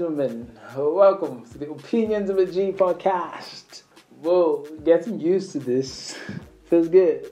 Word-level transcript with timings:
gentlemen, 0.00 0.50
welcome 0.78 1.44
to 1.44 1.58
the 1.58 1.70
Opinions 1.70 2.30
of 2.30 2.38
a 2.38 2.46
G 2.46 2.72
podcast. 2.72 3.82
Whoa, 4.22 4.64
getting 4.82 5.20
used 5.20 5.52
to 5.52 5.58
this 5.58 6.16
feels 6.64 6.88
good. 6.88 7.30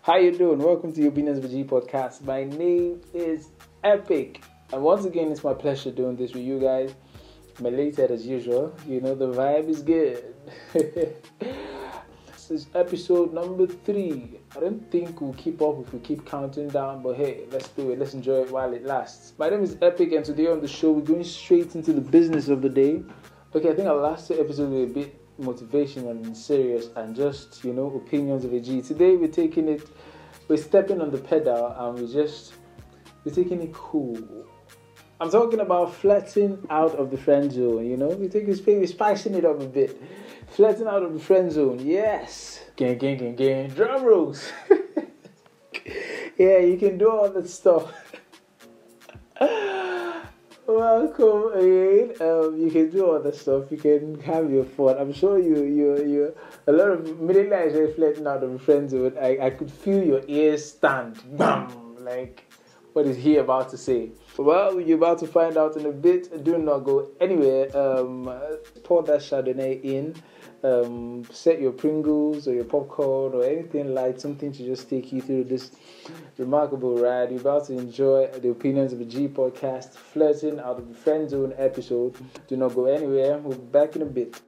How 0.00 0.16
you 0.16 0.32
doing? 0.32 0.60
Welcome 0.60 0.94
to 0.94 1.00
the 1.02 1.08
Opinions 1.08 1.36
of 1.36 1.44
a 1.44 1.48
G 1.48 1.62
podcast. 1.62 2.22
My 2.22 2.44
name 2.44 3.02
is 3.12 3.50
Epic, 3.84 4.42
and 4.72 4.82
once 4.82 5.04
again, 5.04 5.30
it's 5.30 5.44
my 5.44 5.52
pleasure 5.52 5.90
doing 5.90 6.16
this 6.16 6.32
with 6.32 6.42
you 6.42 6.58
guys. 6.58 6.94
I'm 7.58 7.66
elated 7.66 8.10
as 8.10 8.26
usual. 8.26 8.74
You 8.88 9.02
know 9.02 9.14
the 9.14 9.28
vibe 9.28 9.68
is 9.68 9.82
good. 9.82 10.24
this 12.50 12.62
is 12.62 12.66
episode 12.74 13.32
number 13.32 13.64
three. 13.64 14.40
I 14.56 14.60
don't 14.60 14.90
think 14.90 15.20
we'll 15.20 15.34
keep 15.34 15.62
up 15.62 15.78
if 15.86 15.92
we 15.92 16.00
keep 16.00 16.26
counting 16.26 16.66
down, 16.68 17.00
but 17.00 17.14
hey, 17.14 17.44
let's 17.52 17.68
do 17.68 17.92
it. 17.92 17.98
Let's 18.00 18.12
enjoy 18.12 18.40
it 18.40 18.50
while 18.50 18.72
it 18.72 18.84
lasts. 18.84 19.34
My 19.38 19.48
name 19.48 19.62
is 19.62 19.76
Epic, 19.80 20.10
and 20.10 20.24
today 20.24 20.48
on 20.48 20.60
the 20.60 20.66
show, 20.66 20.90
we're 20.90 21.02
going 21.02 21.22
straight 21.22 21.76
into 21.76 21.92
the 21.92 22.00
business 22.00 22.48
of 22.48 22.60
the 22.60 22.68
day. 22.68 23.04
Okay, 23.54 23.70
I 23.70 23.74
think 23.74 23.86
our 23.86 23.94
last 23.94 24.26
two 24.26 24.40
episodes 24.40 24.72
were 24.72 24.82
a 24.82 24.86
bit 24.86 25.40
motivational 25.40 26.10
and 26.10 26.36
serious 26.36 26.88
and 26.96 27.14
just, 27.14 27.62
you 27.62 27.72
know, 27.72 27.86
opinions 28.04 28.44
of 28.44 28.52
a 28.52 28.58
G. 28.58 28.82
Today, 28.82 29.14
we're 29.14 29.28
taking 29.28 29.68
it, 29.68 29.88
we're 30.48 30.56
stepping 30.56 31.00
on 31.00 31.12
the 31.12 31.18
pedal 31.18 31.72
and 31.78 32.00
we're 32.00 32.12
just, 32.12 32.54
we're 33.24 33.32
taking 33.32 33.62
it 33.62 33.72
cool. 33.72 34.18
I'm 35.20 35.30
talking 35.30 35.60
about 35.60 35.92
flirting 35.94 36.66
out 36.70 36.94
of 36.94 37.10
the 37.10 37.18
friend 37.18 37.52
zone, 37.52 37.84
you 37.84 37.98
know? 37.98 38.08
We 38.08 38.28
take 38.28 38.46
this 38.46 38.64
we're 38.64 38.86
spicing 38.86 39.34
it 39.34 39.44
up 39.44 39.60
a 39.60 39.66
bit. 39.66 40.00
Flirting 40.48 40.86
out 40.86 41.02
of 41.02 41.12
the 41.12 41.20
friend 41.20 41.52
zone, 41.52 41.78
yes. 41.78 42.60
Gang, 42.74 42.96
gang, 42.96 43.18
gang, 43.18 43.36
gang. 43.36 43.68
Drum 43.68 44.02
rolls. 44.02 44.50
yeah, 46.38 46.60
you 46.60 46.78
can 46.78 46.96
do 46.96 47.10
all 47.10 47.28
that 47.28 47.50
stuff. 47.50 47.92
Welcome 50.66 51.52
again. 51.52 52.14
Um, 52.20 52.56
you 52.56 52.70
can 52.70 52.88
do 52.88 53.04
all 53.04 53.20
that 53.20 53.34
stuff. 53.34 53.70
You 53.70 53.76
can 53.76 54.20
have 54.20 54.50
your 54.50 54.64
fun. 54.64 54.96
I'm 54.96 55.12
sure 55.12 55.38
you, 55.38 55.64
you, 55.64 55.96
you. 55.98 56.34
A 56.66 56.72
lot 56.72 56.88
of 56.88 57.20
middle 57.20 57.52
aged 57.52 57.76
are 57.76 57.92
flirting 57.92 58.26
out 58.26 58.42
of 58.42 58.52
the 58.52 58.58
friend 58.58 58.88
zone. 58.88 59.18
I, 59.20 59.38
I 59.38 59.50
could 59.50 59.70
feel 59.70 60.02
your 60.02 60.22
ears 60.28 60.64
stand. 60.64 61.20
Bam! 61.36 61.96
Like, 61.98 62.49
what 62.92 63.06
is 63.06 63.16
he 63.16 63.36
about 63.36 63.68
to 63.70 63.76
say? 63.76 64.10
Well, 64.36 64.80
you're 64.80 64.98
about 64.98 65.18
to 65.20 65.26
find 65.26 65.56
out 65.56 65.76
in 65.76 65.86
a 65.86 65.92
bit. 65.92 66.44
Do 66.44 66.58
not 66.58 66.80
go 66.80 67.10
anywhere. 67.20 67.76
Um, 67.76 68.24
pour 68.84 69.02
that 69.04 69.20
Chardonnay 69.20 69.82
in. 69.82 70.14
Um, 70.62 71.24
set 71.30 71.58
your 71.58 71.72
Pringles 71.72 72.46
or 72.46 72.52
your 72.52 72.64
popcorn 72.64 73.32
or 73.32 73.44
anything 73.44 73.94
light, 73.94 74.20
something 74.20 74.52
to 74.52 74.62
just 74.62 74.90
take 74.90 75.10
you 75.10 75.22
through 75.22 75.44
this 75.44 75.70
remarkable 76.36 76.98
ride. 76.98 77.30
You're 77.30 77.40
about 77.40 77.66
to 77.68 77.78
enjoy 77.78 78.26
the 78.26 78.50
opinions 78.50 78.92
of 78.92 79.00
a 79.00 79.06
G 79.06 79.26
podcast, 79.26 79.94
flirting 79.94 80.58
out 80.60 80.78
of 80.78 80.88
the 80.88 80.94
friend 80.94 81.30
zone 81.30 81.54
episode. 81.56 82.16
Do 82.46 82.56
not 82.56 82.74
go 82.74 82.86
anywhere. 82.86 83.38
We'll 83.38 83.56
be 83.56 83.64
back 83.64 83.96
in 83.96 84.02
a 84.02 84.06
bit. 84.06 84.40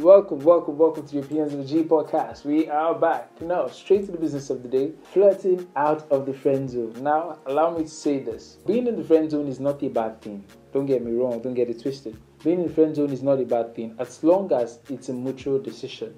Welcome, 0.00 0.38
welcome, 0.38 0.78
welcome 0.78 1.06
to 1.08 1.18
Opinions 1.18 1.52
of 1.52 1.58
the 1.58 1.64
G 1.66 1.82
podcast. 1.82 2.46
We 2.46 2.70
are 2.70 2.94
back. 2.94 3.38
Now, 3.42 3.68
straight 3.68 4.06
to 4.06 4.12
the 4.12 4.16
business 4.16 4.48
of 4.48 4.62
the 4.62 4.68
day 4.70 4.92
flirting 5.12 5.68
out 5.76 6.10
of 6.10 6.24
the 6.24 6.32
friend 6.32 6.70
zone. 6.70 6.94
Now, 7.02 7.36
allow 7.44 7.76
me 7.76 7.82
to 7.82 7.90
say 7.90 8.18
this 8.18 8.56
being 8.66 8.86
in 8.86 8.96
the 8.96 9.04
friend 9.04 9.30
zone 9.30 9.46
is 9.46 9.60
not 9.60 9.82
a 9.82 9.88
bad 9.88 10.22
thing. 10.22 10.42
Don't 10.72 10.86
get 10.86 11.04
me 11.04 11.12
wrong, 11.12 11.42
don't 11.42 11.52
get 11.52 11.68
it 11.68 11.82
twisted. 11.82 12.16
Being 12.42 12.60
in 12.60 12.68
the 12.68 12.72
friend 12.72 12.96
zone 12.96 13.10
is 13.10 13.22
not 13.22 13.40
a 13.40 13.44
bad 13.44 13.74
thing 13.74 13.94
as 13.98 14.24
long 14.24 14.50
as 14.54 14.78
it's 14.88 15.10
a 15.10 15.12
mutual 15.12 15.58
decision 15.58 16.14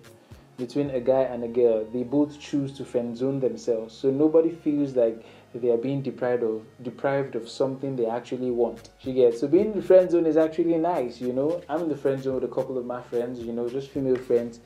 between 0.58 0.90
a 0.90 1.00
guy 1.00 1.22
and 1.22 1.42
a 1.42 1.48
girl. 1.48 1.84
They 1.92 2.04
both 2.04 2.38
choose 2.38 2.72
to 2.74 2.84
friend 2.84 3.16
zone 3.16 3.40
themselves. 3.40 3.94
So 3.94 4.12
nobody 4.12 4.50
feels 4.50 4.94
like 4.94 5.24
they 5.54 5.70
are 5.70 5.76
being 5.76 6.02
deprived 6.02 6.42
of 6.42 6.64
deprived 6.82 7.34
of 7.34 7.48
something 7.48 7.96
they 7.96 8.06
actually 8.06 8.50
want. 8.50 8.90
You 9.02 9.12
get 9.12 9.38
so 9.38 9.46
being 9.48 9.72
in 9.72 9.76
the 9.76 9.82
friend 9.82 10.10
zone 10.10 10.26
is 10.26 10.36
actually 10.36 10.76
nice, 10.78 11.20
you 11.20 11.32
know. 11.32 11.62
I'm 11.68 11.82
in 11.82 11.88
the 11.88 11.96
friend 11.96 12.22
zone 12.22 12.36
with 12.36 12.44
a 12.44 12.54
couple 12.54 12.78
of 12.78 12.86
my 12.86 13.02
friends, 13.02 13.40
you 13.40 13.52
know, 13.52 13.68
just 13.68 13.90
female 13.90 14.16
friends, 14.16 14.60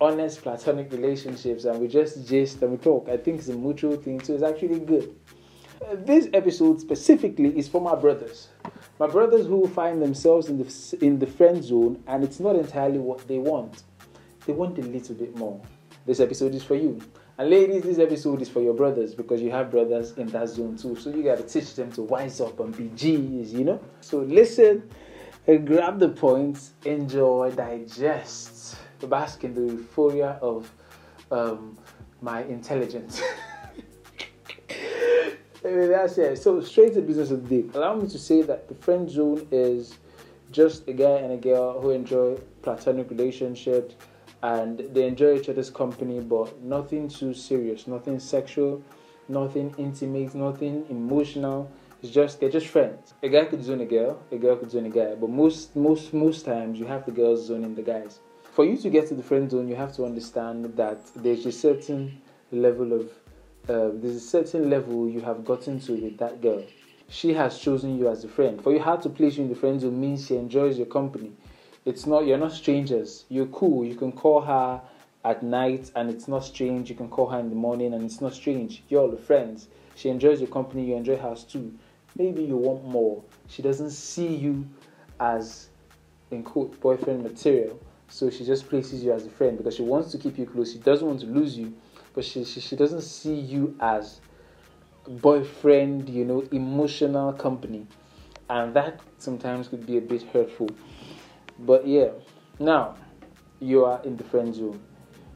honest 0.00 0.42
platonic 0.42 0.92
relationships, 0.92 1.64
and 1.64 1.80
we 1.80 1.88
just 1.88 2.26
gist 2.26 2.62
and 2.62 2.72
we 2.72 2.78
talk. 2.78 3.08
I 3.08 3.16
think 3.16 3.38
it's 3.40 3.48
a 3.48 3.54
mutual 3.54 3.96
thing, 3.96 4.22
so 4.22 4.34
it's 4.34 4.42
actually 4.42 4.80
good. 4.80 5.14
Uh, 5.82 5.96
this 5.96 6.28
episode 6.34 6.78
specifically 6.78 7.56
is 7.58 7.66
for 7.66 7.80
my 7.80 7.94
brothers. 7.94 8.48
My 8.98 9.06
brothers 9.06 9.46
who 9.46 9.66
find 9.66 10.02
themselves 10.02 10.48
in 10.48 10.58
the 10.58 10.98
in 11.00 11.18
the 11.18 11.26
friend 11.26 11.64
zone 11.64 12.02
and 12.06 12.22
it's 12.22 12.38
not 12.38 12.54
entirely 12.54 12.98
what 12.98 13.26
they 13.26 13.38
want. 13.38 13.82
They 14.46 14.52
want 14.52 14.78
a 14.78 14.82
little 14.82 15.14
bit 15.14 15.34
more. 15.36 15.60
This 16.04 16.20
episode 16.20 16.54
is 16.54 16.62
for 16.62 16.74
you. 16.74 17.00
And 17.40 17.48
ladies, 17.48 17.84
this 17.84 17.98
episode 17.98 18.42
is 18.42 18.50
for 18.50 18.60
your 18.60 18.74
brothers 18.74 19.14
because 19.14 19.40
you 19.40 19.50
have 19.50 19.70
brothers 19.70 20.12
in 20.18 20.26
that 20.26 20.50
zone 20.50 20.76
too. 20.76 20.94
So 20.94 21.08
you 21.08 21.22
gotta 21.22 21.42
teach 21.42 21.74
them 21.74 21.90
to 21.92 22.02
wise 22.02 22.38
up 22.38 22.60
and 22.60 22.76
be 22.76 22.90
G's, 22.94 23.54
you 23.54 23.64
know? 23.64 23.80
So 24.02 24.18
listen 24.18 24.86
and 25.46 25.66
grab 25.66 25.98
the 25.98 26.10
points, 26.10 26.74
enjoy, 26.84 27.52
digest, 27.52 28.76
bask 29.08 29.42
in 29.42 29.54
the 29.54 29.72
euphoria 29.72 30.38
of 30.42 30.70
um, 31.30 31.78
my 32.20 32.42
intelligence. 32.42 33.22
That's 35.62 36.18
it. 36.18 36.36
So 36.42 36.60
straight 36.60 36.92
to 36.92 37.00
business 37.00 37.30
of 37.30 37.48
the 37.48 37.62
day. 37.62 37.68
Allow 37.72 37.94
me 37.94 38.08
to 38.08 38.18
say 38.18 38.42
that 38.42 38.68
the 38.68 38.74
friend 38.74 39.08
zone 39.08 39.48
is 39.50 39.96
just 40.52 40.86
a 40.88 40.92
guy 40.92 41.16
and 41.20 41.32
a 41.32 41.38
girl 41.38 41.80
who 41.80 41.88
enjoy 41.88 42.36
platonic 42.60 43.08
relationships 43.08 43.94
and 44.42 44.78
they 44.92 45.06
enjoy 45.06 45.36
each 45.36 45.48
other's 45.48 45.70
company, 45.70 46.20
but 46.20 46.62
nothing 46.62 47.08
too 47.08 47.34
serious, 47.34 47.86
nothing 47.86 48.18
sexual, 48.18 48.82
nothing 49.28 49.74
intimate, 49.78 50.34
nothing 50.34 50.86
emotional. 50.88 51.70
It's 52.02 52.12
just 52.12 52.40
they're 52.40 52.48
just 52.48 52.68
friends. 52.68 53.14
A 53.22 53.28
guy 53.28 53.44
could 53.44 53.62
zone 53.62 53.82
a 53.82 53.86
girl, 53.86 54.22
a 54.32 54.36
girl 54.36 54.56
could 54.56 54.70
zone 54.70 54.86
a 54.86 54.90
guy, 54.90 55.14
but 55.14 55.28
most 55.28 55.76
most 55.76 56.14
most 56.14 56.44
times 56.44 56.78
you 56.78 56.86
have 56.86 57.04
the 57.04 57.12
girls 57.12 57.46
zoning 57.46 57.74
the 57.74 57.82
guys. 57.82 58.20
For 58.52 58.64
you 58.64 58.76
to 58.78 58.90
get 58.90 59.08
to 59.08 59.14
the 59.14 59.22
friend 59.22 59.50
zone, 59.50 59.68
you 59.68 59.76
have 59.76 59.94
to 59.96 60.04
understand 60.04 60.64
that 60.76 61.00
there's 61.14 61.46
a 61.46 61.52
certain 61.52 62.20
level 62.50 62.92
of 62.92 63.10
uh, 63.68 63.90
there's 63.94 64.16
a 64.16 64.20
certain 64.20 64.70
level 64.70 65.08
you 65.08 65.20
have 65.20 65.44
gotten 65.44 65.78
to 65.80 65.92
with 65.92 66.16
that 66.18 66.40
girl. 66.40 66.64
She 67.08 67.34
has 67.34 67.58
chosen 67.58 67.98
you 67.98 68.08
as 68.08 68.24
a 68.24 68.28
friend. 68.28 68.62
For 68.62 68.72
you 68.72 68.78
her 68.78 68.96
to 68.98 69.08
place 69.10 69.36
you 69.36 69.42
in 69.42 69.50
the 69.50 69.56
friend 69.56 69.80
zone 69.80 70.00
means 70.00 70.26
she 70.26 70.36
enjoys 70.36 70.78
your 70.78 70.86
company 70.86 71.32
it's 71.84 72.06
not 72.06 72.26
you're 72.26 72.38
not 72.38 72.52
strangers. 72.52 73.24
You're 73.28 73.46
cool. 73.46 73.84
You 73.84 73.94
can 73.94 74.12
call 74.12 74.42
her 74.42 74.80
at 75.24 75.42
night 75.42 75.90
and 75.94 76.10
it's 76.10 76.28
not 76.28 76.44
strange. 76.44 76.90
You 76.90 76.96
can 76.96 77.08
call 77.08 77.28
her 77.28 77.38
in 77.38 77.50
the 77.50 77.56
morning 77.56 77.94
and 77.94 78.04
it's 78.04 78.20
not 78.20 78.34
strange. 78.34 78.82
You're 78.88 79.02
all 79.02 79.16
friends. 79.16 79.68
She 79.94 80.08
enjoys 80.08 80.40
your 80.40 80.48
company, 80.48 80.86
you 80.86 80.96
enjoy 80.96 81.16
hers 81.16 81.44
too. 81.44 81.74
Maybe 82.16 82.42
you 82.42 82.56
want 82.56 82.84
more. 82.84 83.22
She 83.48 83.62
doesn't 83.62 83.90
see 83.90 84.26
you 84.26 84.66
as 85.18 85.68
in 86.30 86.42
quote 86.42 86.80
boyfriend 86.80 87.22
material. 87.22 87.78
So 88.08 88.28
she 88.30 88.44
just 88.44 88.68
places 88.68 89.04
you 89.04 89.12
as 89.12 89.26
a 89.26 89.30
friend 89.30 89.56
because 89.56 89.76
she 89.76 89.82
wants 89.82 90.10
to 90.12 90.18
keep 90.18 90.38
you 90.38 90.46
close. 90.46 90.72
She 90.72 90.78
doesn't 90.78 91.06
want 91.06 91.20
to 91.20 91.26
lose 91.26 91.56
you, 91.56 91.74
but 92.14 92.24
she, 92.24 92.44
she, 92.44 92.60
she 92.60 92.76
doesn't 92.76 93.02
see 93.02 93.34
you 93.34 93.76
as 93.80 94.20
boyfriend, 95.06 96.08
you 96.08 96.24
know, 96.24 96.42
emotional 96.50 97.32
company. 97.32 97.86
And 98.48 98.74
that 98.74 99.00
sometimes 99.18 99.68
could 99.68 99.86
be 99.86 99.96
a 99.96 100.00
bit 100.00 100.22
hurtful. 100.22 100.70
But 101.60 101.86
yeah, 101.86 102.10
now 102.58 102.96
you 103.60 103.84
are 103.84 104.02
in 104.02 104.16
the 104.16 104.24
friend 104.24 104.54
zone 104.54 104.80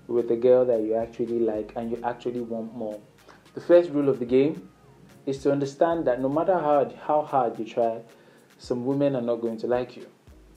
with 0.06 0.30
a 0.30 0.36
girl 0.36 0.64
that 0.64 0.80
you 0.80 0.94
actually 0.94 1.38
like 1.38 1.72
and 1.76 1.90
you 1.90 2.00
actually 2.02 2.40
want 2.40 2.74
more. 2.74 2.98
The 3.54 3.60
first 3.60 3.90
rule 3.90 4.08
of 4.08 4.18
the 4.18 4.24
game 4.24 4.68
is 5.26 5.42
to 5.42 5.52
understand 5.52 6.06
that 6.06 6.20
no 6.20 6.28
matter 6.28 6.54
how, 6.58 6.90
how 7.06 7.22
hard 7.22 7.58
you 7.58 7.64
try, 7.64 8.00
some 8.58 8.86
women 8.86 9.16
are 9.16 9.22
not 9.22 9.36
going 9.36 9.58
to 9.58 9.66
like 9.66 9.96
you. 9.96 10.06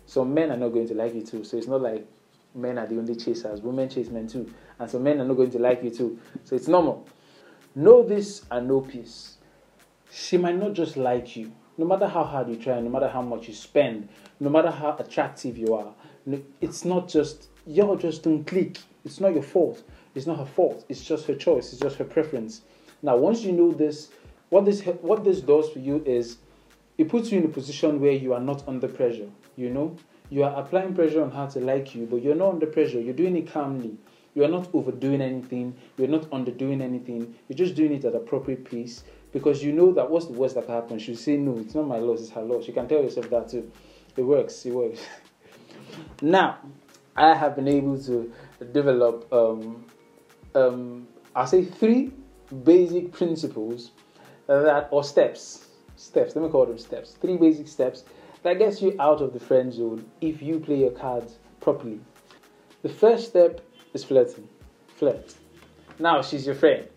Some 0.05 0.33
men 0.33 0.51
are 0.51 0.57
not 0.57 0.69
going 0.69 0.87
to 0.87 0.93
like 0.93 1.13
you 1.13 1.23
too. 1.23 1.43
So 1.43 1.57
it's 1.57 1.67
not 1.67 1.81
like 1.81 2.07
men 2.55 2.77
are 2.77 2.87
the 2.87 2.97
only 2.97 3.15
chasers. 3.15 3.61
Women 3.61 3.89
chase 3.89 4.09
men 4.09 4.27
too. 4.27 4.51
And 4.79 4.89
some 4.89 5.03
men 5.03 5.19
are 5.19 5.25
not 5.25 5.35
going 5.35 5.51
to 5.51 5.59
like 5.59 5.83
you 5.83 5.89
too. 5.89 6.19
So 6.45 6.55
it's 6.55 6.69
normal. 6.69 7.07
Know 7.75 8.03
this 8.03 8.43
and 8.49 8.67
know 8.69 8.81
peace. 8.81 9.37
She 10.11 10.37
might 10.37 10.57
not 10.57 10.73
just 10.73 10.95
like 10.95 11.35
you. 11.35 11.51
No 11.77 11.85
matter 11.85 12.07
how 12.07 12.23
hard 12.23 12.49
you 12.49 12.55
try, 12.55 12.79
no 12.79 12.89
matter 12.89 13.07
how 13.07 13.21
much 13.21 13.47
you 13.47 13.53
spend, 13.53 14.09
no 14.39 14.49
matter 14.49 14.71
how 14.71 14.95
attractive 14.97 15.57
you 15.57 15.75
are, 15.75 15.93
it's 16.59 16.83
not 16.83 17.07
just, 17.07 17.49
y'all 17.65 17.95
just 17.95 18.23
don't 18.23 18.45
click. 18.45 18.79
It's 19.05 19.19
not 19.19 19.33
your 19.33 19.43
fault. 19.43 19.83
It's 20.15 20.25
not 20.25 20.39
her 20.39 20.45
fault. 20.45 20.85
It's 20.89 21.03
just 21.03 21.27
her 21.27 21.35
choice. 21.35 21.71
It's 21.71 21.81
just 21.81 21.97
her 21.97 22.03
preference. 22.03 22.61
Now, 23.03 23.17
once 23.17 23.41
you 23.41 23.51
know 23.51 23.71
this, 23.71 24.09
what 24.49 24.65
this 24.65 24.81
what 24.81 25.23
this 25.23 25.41
does 25.41 25.69
for 25.69 25.79
you 25.79 26.01
is 26.05 26.37
it 26.97 27.09
puts 27.09 27.31
you 27.31 27.37
in 27.39 27.45
a 27.45 27.49
position 27.49 28.01
where 28.01 28.13
you 28.13 28.33
are 28.33 28.39
not 28.39 28.67
under 28.67 28.87
pressure. 28.87 29.29
You 29.55 29.69
know, 29.69 29.95
you 30.29 30.43
are 30.43 30.59
applying 30.59 30.95
pressure 30.95 31.21
on 31.21 31.31
her 31.31 31.47
to 31.51 31.59
like 31.59 31.93
you, 31.93 32.07
but 32.07 32.23
you're 32.23 32.35
not 32.35 32.53
under 32.53 32.65
pressure. 32.65 32.99
You're 32.99 33.13
doing 33.13 33.37
it 33.37 33.51
calmly. 33.51 33.97
You 34.33 34.43
are 34.43 34.49
not 34.49 34.69
overdoing 34.73 35.21
anything. 35.21 35.75
You're 35.97 36.07
not 36.07 36.29
underdoing 36.31 36.81
anything. 36.81 37.35
You're 37.47 37.57
just 37.57 37.75
doing 37.75 37.91
it 37.93 38.05
at 38.05 38.15
appropriate 38.15 38.65
pace 38.65 39.03
because 39.31 39.63
you 39.63 39.71
know 39.71 39.91
that 39.93 40.09
what's 40.09 40.27
the 40.27 40.33
worst 40.33 40.55
that 40.55 40.65
can 40.65 40.75
happen. 40.75 40.99
She'll 40.99 41.15
say 41.15 41.37
no. 41.37 41.57
It's 41.59 41.75
not 41.75 41.87
my 41.87 41.97
loss. 41.97 42.21
It's 42.21 42.31
her 42.31 42.41
loss. 42.41 42.67
You 42.67 42.73
can 42.73 42.87
tell 42.87 43.01
yourself 43.01 43.29
that 43.29 43.49
too. 43.49 43.71
It 44.15 44.23
works. 44.23 44.65
It 44.65 44.73
works. 44.73 44.99
now, 46.21 46.59
I 47.15 47.33
have 47.33 47.55
been 47.55 47.67
able 47.67 48.01
to 48.03 48.31
develop, 48.71 49.31
um, 49.33 49.85
um, 50.55 51.07
I'll 51.35 51.47
say, 51.47 51.65
three 51.65 52.11
basic 52.63 53.11
principles 53.11 53.91
that, 54.47 54.87
or 54.91 55.03
steps, 55.03 55.67
steps, 55.95 56.35
let 56.35 56.45
me 56.45 56.49
call 56.49 56.65
them 56.65 56.77
steps, 56.77 57.17
three 57.19 57.37
basic 57.37 57.67
steps 57.67 58.03
that 58.43 58.59
gets 58.59 58.81
you 58.81 58.95
out 58.99 59.21
of 59.21 59.33
the 59.33 59.39
friend 59.39 59.73
zone 59.73 60.05
if 60.21 60.41
you 60.41 60.59
play 60.59 60.77
your 60.77 60.91
cards 60.91 61.37
properly. 61.59 61.99
The 62.83 62.89
first 62.89 63.27
step 63.27 63.61
is 63.93 64.03
flirting. 64.03 64.47
Flirt. 64.95 65.35
Now, 65.99 66.21
she's 66.21 66.45
your 66.45 66.55
friend. 66.55 66.87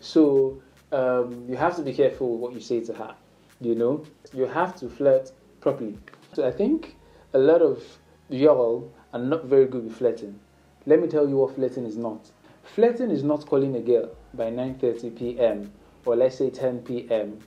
So, 0.00 0.60
um, 0.92 1.46
you 1.48 1.56
have 1.56 1.76
to 1.76 1.82
be 1.82 1.92
careful 1.92 2.38
what 2.38 2.52
you 2.52 2.60
say 2.60 2.80
to 2.80 2.94
her. 2.94 3.14
You 3.60 3.74
know, 3.74 4.04
you 4.32 4.46
have 4.46 4.76
to 4.76 4.88
flirt 4.88 5.32
properly. 5.60 5.98
So, 6.32 6.46
I 6.46 6.50
think 6.50 6.96
a 7.32 7.38
lot 7.38 7.62
of 7.62 7.82
y'all 8.28 8.92
are 9.12 9.20
not 9.20 9.44
very 9.44 9.66
good 9.66 9.84
with 9.84 9.96
flirting. 9.96 10.38
Let 10.86 11.00
me 11.00 11.08
tell 11.08 11.28
you 11.28 11.36
what 11.36 11.54
flirting 11.54 11.86
is 11.86 11.96
not. 11.96 12.30
Flirting 12.62 13.10
is 13.10 13.22
not 13.22 13.46
calling 13.46 13.74
a 13.76 13.80
girl 13.80 14.10
by 14.34 14.50
9:30 14.50 15.16
p.m. 15.18 15.72
or 16.04 16.16
let's 16.16 16.36
say 16.36 16.50
10 16.50 16.80
p.m. 16.80 17.38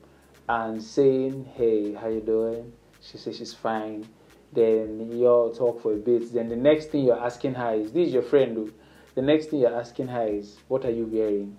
and 0.49 0.81
saying, 0.81 1.45
"Hey, 1.55 1.93
how 1.93 2.07
you 2.07 2.21
doing?" 2.21 2.73
She 3.01 3.17
says 3.17 3.37
she's 3.37 3.53
fine. 3.53 4.07
Then 4.53 5.17
y'all 5.17 5.53
talk 5.53 5.81
for 5.81 5.93
a 5.93 5.97
bit. 5.97 6.33
Then 6.33 6.49
the 6.49 6.55
next 6.55 6.87
thing 6.91 7.05
you're 7.05 7.23
asking 7.23 7.53
her 7.55 7.73
is, 7.73 7.91
"This 7.93 8.07
is 8.07 8.13
your 8.13 8.23
friend, 8.23 8.57
though." 8.57 8.69
The 9.15 9.21
next 9.21 9.47
thing 9.47 9.59
you're 9.59 9.75
asking 9.75 10.07
her 10.07 10.27
is, 10.27 10.57
"What 10.67 10.85
are 10.85 10.91
you 10.91 11.05
wearing? 11.05 11.57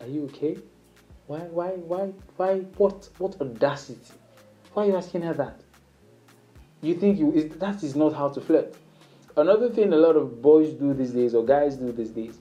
Are 0.00 0.06
you 0.06 0.24
okay? 0.24 0.58
Why, 1.26 1.38
why, 1.38 1.68
why, 1.68 2.12
why? 2.36 2.58
What, 2.76 3.08
what 3.16 3.40
audacity? 3.40 4.12
Why 4.74 4.84
are 4.84 4.86
you 4.88 4.96
asking 4.96 5.22
her 5.22 5.32
that? 5.34 5.58
You 6.82 6.94
think 6.94 7.18
you 7.18 7.32
is 7.32 7.48
that 7.56 7.82
is 7.82 7.96
not 7.96 8.12
how 8.12 8.28
to 8.28 8.42
flirt. 8.42 8.74
Another 9.36 9.70
thing 9.70 9.92
a 9.94 9.96
lot 9.96 10.16
of 10.16 10.42
boys 10.42 10.74
do 10.74 10.92
these 10.92 11.12
days 11.12 11.34
or 11.34 11.42
guys 11.42 11.76
do 11.76 11.92
these 11.92 12.10
days 12.10 12.38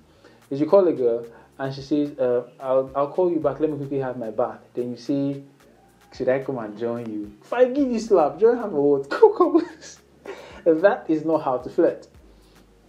is 0.49 0.59
you 0.59 0.65
call 0.65 0.85
a 0.87 0.91
girl 0.91 1.25
and 1.59 1.73
she 1.73 1.81
says, 1.81 2.19
uh, 2.19 2.43
I'll, 2.59 2.91
I'll 2.93 3.07
call 3.07 3.31
you 3.31 3.39
back, 3.39 3.59
let 3.61 3.69
me 3.69 3.77
quickly 3.77 3.99
have 3.99 4.17
my 4.17 4.31
bath. 4.31 4.59
Then 4.73 4.91
you 4.91 4.97
say, 4.97 5.43
Should 6.13 6.27
I 6.27 6.39
come 6.39 6.57
and 6.57 6.77
join 6.77 7.09
you? 7.09 7.31
If 7.41 7.53
I 7.53 7.65
give 7.69 7.89
you 7.89 7.99
slap, 7.99 8.37
join 8.37 8.59
for 8.59 8.97
what? 8.99 9.09
Come, 9.37 10.81
that 10.81 11.05
is 11.07 11.23
not 11.23 11.43
how 11.43 11.57
to 11.59 11.69
flirt. 11.69 12.07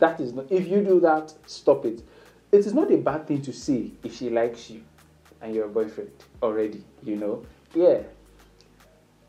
That 0.01 0.21
is 0.21 0.33
not, 0.33 0.51
if 0.51 0.67
you 0.67 0.83
do 0.83 0.99
that, 1.01 1.33
stop 1.47 1.87
it. 1.87 2.03
It 2.51 2.67
is 2.67 2.75
not 2.75 2.91
a 2.91 2.97
bad 2.97 3.29
thing 3.29 3.43
to 3.43 3.53
say 3.53 3.93
if 4.03 4.17
she 4.17 4.29
likes 4.29 4.71
you 4.71 4.83
and 5.45 5.55
you're 5.55 5.69
boyfriend 5.69 6.11
already, 6.43 6.83
you 7.03 7.17
know? 7.17 7.45
Yeah. 7.75 8.01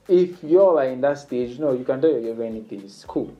If 0.07 0.41
y'all 0.43 0.79
are 0.79 0.85
in 0.85 1.01
that 1.01 1.19
stage, 1.19 1.59
no, 1.59 1.73
you 1.73 1.83
can 1.83 1.99
tell 1.99 2.09
your 2.09 2.33
girl 2.35 2.45
anything, 2.45 2.83
it's 2.83 3.03
cool. 3.03 3.35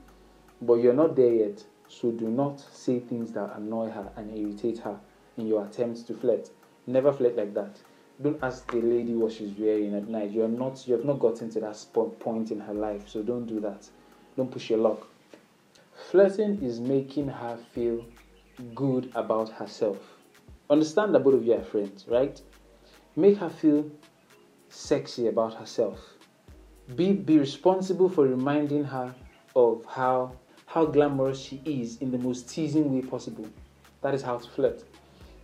But 0.60 0.74
you're 0.74 0.92
not 0.92 1.16
there 1.16 1.32
yet, 1.32 1.64
so 1.88 2.10
do 2.10 2.28
not 2.28 2.60
say 2.60 3.00
things 3.00 3.32
that 3.32 3.56
annoy 3.56 3.90
her 3.90 4.12
and 4.16 4.36
irritate 4.36 4.78
her 4.80 4.98
in 5.38 5.46
your 5.46 5.64
attempts 5.64 6.02
to 6.02 6.14
flirt. 6.14 6.50
Never 6.86 7.12
flirt 7.12 7.36
like 7.36 7.54
that. 7.54 7.78
Don't 8.22 8.42
ask 8.42 8.70
the 8.70 8.78
lady 8.78 9.14
what 9.14 9.32
she's 9.32 9.56
wearing 9.58 9.94
at 9.94 10.08
night. 10.08 10.30
You're 10.30 10.48
not 10.48 10.86
you 10.86 10.94
have 10.94 11.04
not 11.04 11.18
gotten 11.18 11.50
to 11.50 11.60
that 11.60 11.76
spot, 11.76 12.18
point 12.20 12.50
in 12.50 12.60
her 12.60 12.74
life, 12.74 13.08
so 13.08 13.22
don't 13.22 13.46
do 13.46 13.60
that. 13.60 13.88
Don't 14.36 14.50
push 14.50 14.70
your 14.70 14.78
luck. 14.80 15.06
Flirting 16.10 16.62
is 16.62 16.80
making 16.80 17.28
her 17.28 17.58
feel 17.72 18.04
good 18.74 19.10
about 19.14 19.50
herself. 19.50 19.98
Understand 20.68 21.14
that 21.14 21.20
both 21.20 21.34
of 21.34 21.44
you 21.44 21.54
are 21.54 21.62
friends, 21.62 22.06
right? 22.08 22.40
Make 23.18 23.38
her 23.38 23.48
feel 23.48 23.90
sexy 24.68 25.28
about 25.28 25.54
herself. 25.54 25.98
Be 26.94 27.12
be 27.14 27.38
responsible 27.38 28.10
for 28.10 28.26
reminding 28.26 28.84
her 28.84 29.14
of 29.54 29.86
how 29.86 30.32
how 30.66 30.84
glamorous 30.84 31.40
she 31.40 31.62
is 31.64 31.96
in 32.02 32.10
the 32.10 32.18
most 32.18 32.46
teasing 32.50 32.94
way 32.94 33.00
possible. 33.00 33.46
That 34.02 34.12
is 34.12 34.20
how 34.20 34.36
to 34.36 34.48
flirt. 34.50 34.84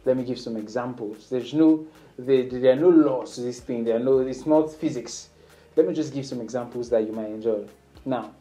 Let 0.04 0.18
me 0.18 0.24
give 0.24 0.38
some 0.38 0.58
examples. 0.58 1.30
There's 1.30 1.54
no 1.54 1.86
there, 2.18 2.44
there 2.44 2.72
are 2.72 2.80
no 2.80 2.90
laws 2.90 3.36
to 3.36 3.40
this 3.40 3.60
thing. 3.60 3.84
There 3.84 3.96
are 3.96 4.04
no 4.10 4.18
it's 4.18 4.44
not 4.44 4.70
physics. 4.70 5.30
Let 5.74 5.88
me 5.88 5.94
just 5.94 6.12
give 6.12 6.26
some 6.26 6.42
examples 6.42 6.90
that 6.90 7.06
you 7.06 7.12
might 7.12 7.30
enjoy. 7.30 7.66
Now, 8.04 8.34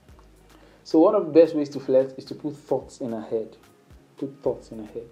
so 0.83 0.99
one 0.99 1.15
of 1.15 1.25
the 1.25 1.31
best 1.31 1.55
ways 1.55 1.69
to 1.69 1.79
flirt 1.79 2.17
is 2.17 2.25
to 2.25 2.35
put 2.35 2.57
thoughts 2.57 2.99
in 2.99 3.13
her 3.13 3.21
head. 3.21 3.55
Put 4.17 4.35
thoughts 4.43 4.71
in 4.71 4.79
her 4.79 4.91
head. 4.91 5.07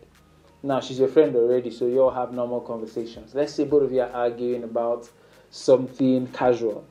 Now 0.61 0.81
she's 0.81 0.99
your 0.99 1.07
friend 1.07 1.33
already, 1.35 1.71
so 1.71 1.85
you 1.85 2.01
all 2.01 2.11
have 2.11 2.33
normal 2.33 2.59
conversations. 2.59 3.33
Let's 3.33 3.53
say 3.53 3.63
both 3.63 3.83
of 3.83 3.91
you 3.93 4.01
are 4.01 4.11
arguing 4.11 4.63
about 4.63 5.09
something 5.49 6.27
casual. 6.27 6.85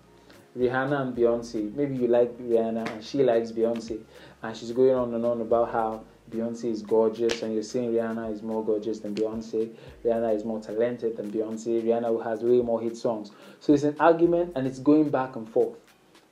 Rihanna 0.57 1.03
and 1.03 1.17
Beyonce. 1.17 1.75
Maybe 1.75 1.97
you 1.97 2.09
like 2.09 2.37
Rihanna 2.39 2.89
and 2.91 3.05
she 3.05 3.23
likes 3.23 3.53
Beyonce, 3.53 4.01
and 4.43 4.57
she's 4.57 4.73
going 4.73 4.95
on 4.95 5.13
and 5.13 5.25
on 5.25 5.43
about 5.43 5.71
how 5.71 6.03
Beyonce 6.31 6.65
is 6.65 6.83
gorgeous, 6.83 7.43
and 7.43 7.53
you're 7.53 7.63
saying 7.63 7.93
Rihanna 7.93 8.33
is 8.33 8.43
more 8.43 8.65
gorgeous 8.65 9.01
than 9.01 9.15
Beyonce. 9.15 9.71
Rihanna 10.05 10.35
is 10.35 10.45
more 10.45 10.61
talented 10.61 11.17
than 11.17 11.31
Beyonce. 11.31 11.83
Rihanna 11.83 12.25
has 12.25 12.43
way 12.43 12.63
more 12.63 12.81
hit 12.81 12.97
songs. 12.97 13.33
So 13.61 13.75
it's 13.75 13.83
an 13.83 13.97
argument, 14.01 14.53
and 14.57 14.67
it's 14.67 14.79
going 14.79 15.11
back 15.11 15.37
and 15.37 15.49
forth. 15.49 15.77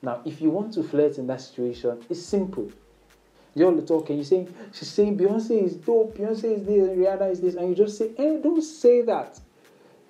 Now, 0.02 0.22
if 0.24 0.40
you 0.40 0.50
want 0.50 0.72
to 0.74 0.82
flirt 0.82 1.18
in 1.18 1.26
that 1.28 1.40
situation, 1.40 2.04
it's 2.10 2.22
simple. 2.22 2.70
You're 3.56 3.72
all 3.72 3.80
talking, 3.80 4.16
you're 4.16 4.24
saying, 4.26 4.54
she's 4.70 4.90
saying 4.90 5.16
Beyonce 5.16 5.64
is 5.64 5.76
dope, 5.76 6.14
Beyonce 6.14 6.58
is 6.58 6.66
this, 6.66 6.90
Rihanna 6.90 7.30
is 7.30 7.40
this, 7.40 7.54
and 7.54 7.70
you 7.70 7.74
just 7.74 7.96
say, 7.96 8.12
hey, 8.14 8.38
don't 8.42 8.60
say 8.60 9.00
that. 9.00 9.40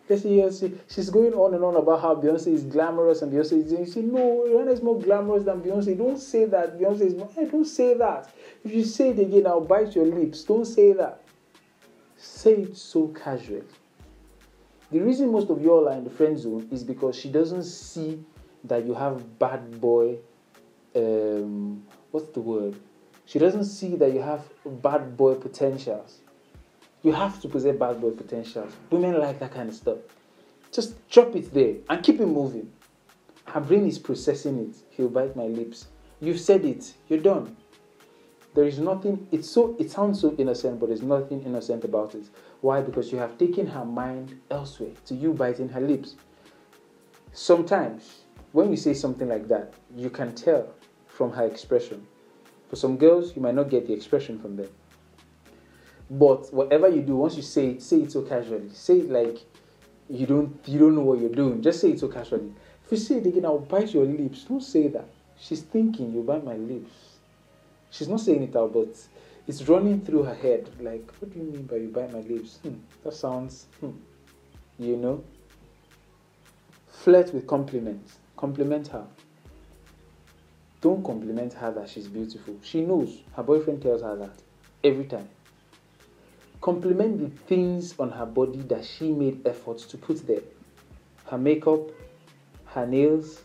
Let's 0.09 0.23
see, 0.23 0.75
she's 0.89 1.11
going 1.11 1.33
on 1.33 1.55
and 1.55 1.63
on 1.63 1.77
about 1.77 2.01
how 2.01 2.17
Beyonce 2.17 2.49
is 2.49 2.65
glamorous 2.65 3.23
and 3.23 3.33
Beyonce 3.33 3.65
is. 3.65 3.71
You 3.71 3.87
say, 3.87 4.03
no, 4.03 4.45
Rihanna 4.49 4.73
is 4.73 4.83
more 4.83 5.01
glamorous 5.01 5.45
than 5.45 5.63
Beyonce. 5.63 5.97
Don't 5.97 6.19
say 6.19 6.47
that. 6.47 6.77
Beyonce 6.77 7.03
is 7.03 7.15
more. 7.15 7.31
Hey, 7.35 7.45
don't 7.45 7.65
say 7.65 7.95
that. 7.95 8.29
If 8.65 8.73
you 8.73 8.85
say 8.85 9.11
it 9.11 9.19
again, 9.21 9.47
I'll 9.47 9.61
bite 9.61 9.95
your 9.95 10.07
lips. 10.07 10.43
Don't 10.43 10.65
say 10.65 10.93
that. 10.95 11.23
Say 12.17 12.55
it 12.63 12.77
so 12.77 13.09
casually. 13.09 13.63
The 14.91 15.01
reason 15.01 15.31
most 15.31 15.51
of 15.51 15.63
you 15.63 15.73
all 15.73 15.89
are 15.89 15.95
in 15.95 16.03
the 16.03 16.11
friend 16.11 16.37
zone 16.37 16.69
is 16.73 16.83
because 16.83 17.17
she 17.17 17.29
doesn't 17.29 17.65
see 17.65 18.25
that 18.65 18.85
you 18.85 18.95
have 18.95 19.39
bad 19.39 19.81
boy. 19.81 20.19
Um, 20.97 21.85
what's 22.11 22.31
the 22.31 22.41
word? 22.41 22.77
She 23.27 23.41
doesn't 23.41 23.65
see 23.65 23.97
that 23.97 24.13
you 24.13 24.23
have 24.23 24.49
bad 24.65 25.17
boy 25.17 25.35
potentials. 25.35 26.21
You 27.03 27.13
have 27.13 27.41
to 27.43 27.49
possess 27.49 27.77
bad 27.77 28.01
boy 28.01 28.11
potentials. 28.11 28.73
Women 28.91 29.19
like 29.19 29.41
that 29.41 29.53
kind 29.53 29.69
of 29.69 29.75
stuff. 29.75 29.99
Just 30.73 31.09
drop 31.09 31.35
it 31.35 31.53
there 31.53 31.75
and 31.91 32.03
keep 32.05 32.21
it 32.21 32.27
moving. 32.27 32.73
Her 33.47 33.61
brain 33.61 33.87
is 33.87 33.99
processing 33.99 34.59
it. 34.59 34.77
He'll 34.91 35.09
bite 35.09 35.37
my 35.37 35.47
lips. 35.47 35.89
You've 36.21 36.41
said 36.41 36.65
it. 36.65 36.95
You're 37.09 37.21
done. 37.21 37.57
There 38.55 38.65
is 38.65 38.79
nothing. 38.79 39.27
It's 39.33 39.51
so. 39.51 39.77
It 39.79 39.91
sounds 39.91 40.21
so 40.21 40.35
innocent, 40.39 40.81
but 40.81 40.89
there's 40.89 41.03
nothing 41.03 41.43
innocent 41.43 41.85
about 41.85 42.15
it. 42.15 42.25
Why? 42.61 42.81
Because 42.81 43.13
you 43.13 43.19
have 43.19 43.37
taken 43.37 43.67
her 43.67 43.85
mind 43.85 44.41
elsewhere 44.51 44.93
to 45.07 45.15
you 45.15 45.35
biting 45.35 45.69
her 45.69 45.81
lips. 45.81 46.17
Sometimes, 47.33 48.21
when 48.53 48.71
you 48.71 48.77
say 48.77 48.95
something 48.95 49.29
like 49.29 49.47
that, 49.49 49.75
you 49.95 50.11
can 50.11 50.35
tell 50.35 50.73
from 51.07 51.33
her 51.33 51.45
expression. 51.45 52.07
For 52.69 52.77
some 52.77 52.97
girls, 52.97 53.35
you 53.37 53.43
might 53.43 53.55
not 53.55 53.71
get 53.71 53.87
the 53.87 53.93
expression 53.93 54.39
from 54.39 54.57
them. 54.57 54.69
But 56.11 56.53
whatever 56.53 56.89
you 56.89 57.03
do, 57.03 57.17
once 57.17 57.37
you 57.37 57.43
say 57.43 57.69
it, 57.69 57.83
say 57.83 58.03
it 58.03 58.13
so 58.13 58.23
casually. 58.23 58.71
Say 58.73 58.99
it 59.01 59.11
like 59.11 59.39
you 60.09 60.27
don't 60.27 60.57
you 60.67 60.79
don't 60.79 60.95
know 60.95 61.03
what 61.03 61.19
you're 61.19 61.31
doing. 61.31 61.63
Just 61.63 61.81
say 61.81 61.91
it 61.91 62.01
so 62.01 62.09
casually. 62.09 62.53
If 62.85 62.93
you 62.93 62.99
say 62.99 63.17
it 63.17 63.27
again, 63.27 63.45
I'll 63.45 63.59
bite 63.59 63.93
your 63.93 64.05
lips. 64.05 64.45
Don't 64.45 64.61
say 64.63 64.89
that. 64.89 65.09
She's 65.39 65.63
thinking 65.63 66.13
you 66.13 66.23
bite 66.23 66.45
my 66.45 66.55
lips. 66.57 66.93
She's 67.91 68.09
not 68.09 68.21
saying 68.21 68.43
it 68.43 68.55
out, 68.57 68.73
but 68.73 68.89
it's 69.47 69.63
running 69.69 70.01
through 70.01 70.25
her 70.25 70.35
head. 70.35 70.69
Like, 70.81 71.11
what 71.19 71.33
do 71.33 71.39
you 71.39 71.45
mean 71.45 71.63
by 71.65 71.77
you 71.77 71.89
bite 71.89 72.13
my 72.13 72.21
lips? 72.21 72.59
Hmm, 72.59 72.75
that 73.03 73.15
sounds, 73.15 73.67
hmm, 73.81 73.91
you 74.79 74.97
know. 74.97 75.25
Flirt 76.89 77.33
with 77.35 77.47
compliments. 77.47 78.19
Compliment 78.37 78.89
her. 78.89 79.07
Don't 80.87 81.03
compliment 81.03 81.53
her 81.55 81.73
that 81.73 81.89
she's 81.89 82.07
beautiful. 82.07 82.55
She 82.63 82.81
knows. 82.81 83.23
Her 83.35 83.43
boyfriend 83.43 83.83
tells 83.83 84.03
her 84.03 84.15
that 84.19 84.41
every 84.85 85.07
time. 85.07 85.29
Compliment 86.61 87.19
the 87.19 87.29
things 87.49 87.99
on 87.99 88.13
her 88.13 88.25
body 88.25 88.61
that 88.69 88.85
she 88.85 89.11
made 89.11 89.45
efforts 89.45 89.85
to 89.87 89.99
put 89.99 90.25
there 90.29 90.45
her 91.29 91.39
makeup, 91.39 91.81
her 92.67 92.87
nails, 92.87 93.41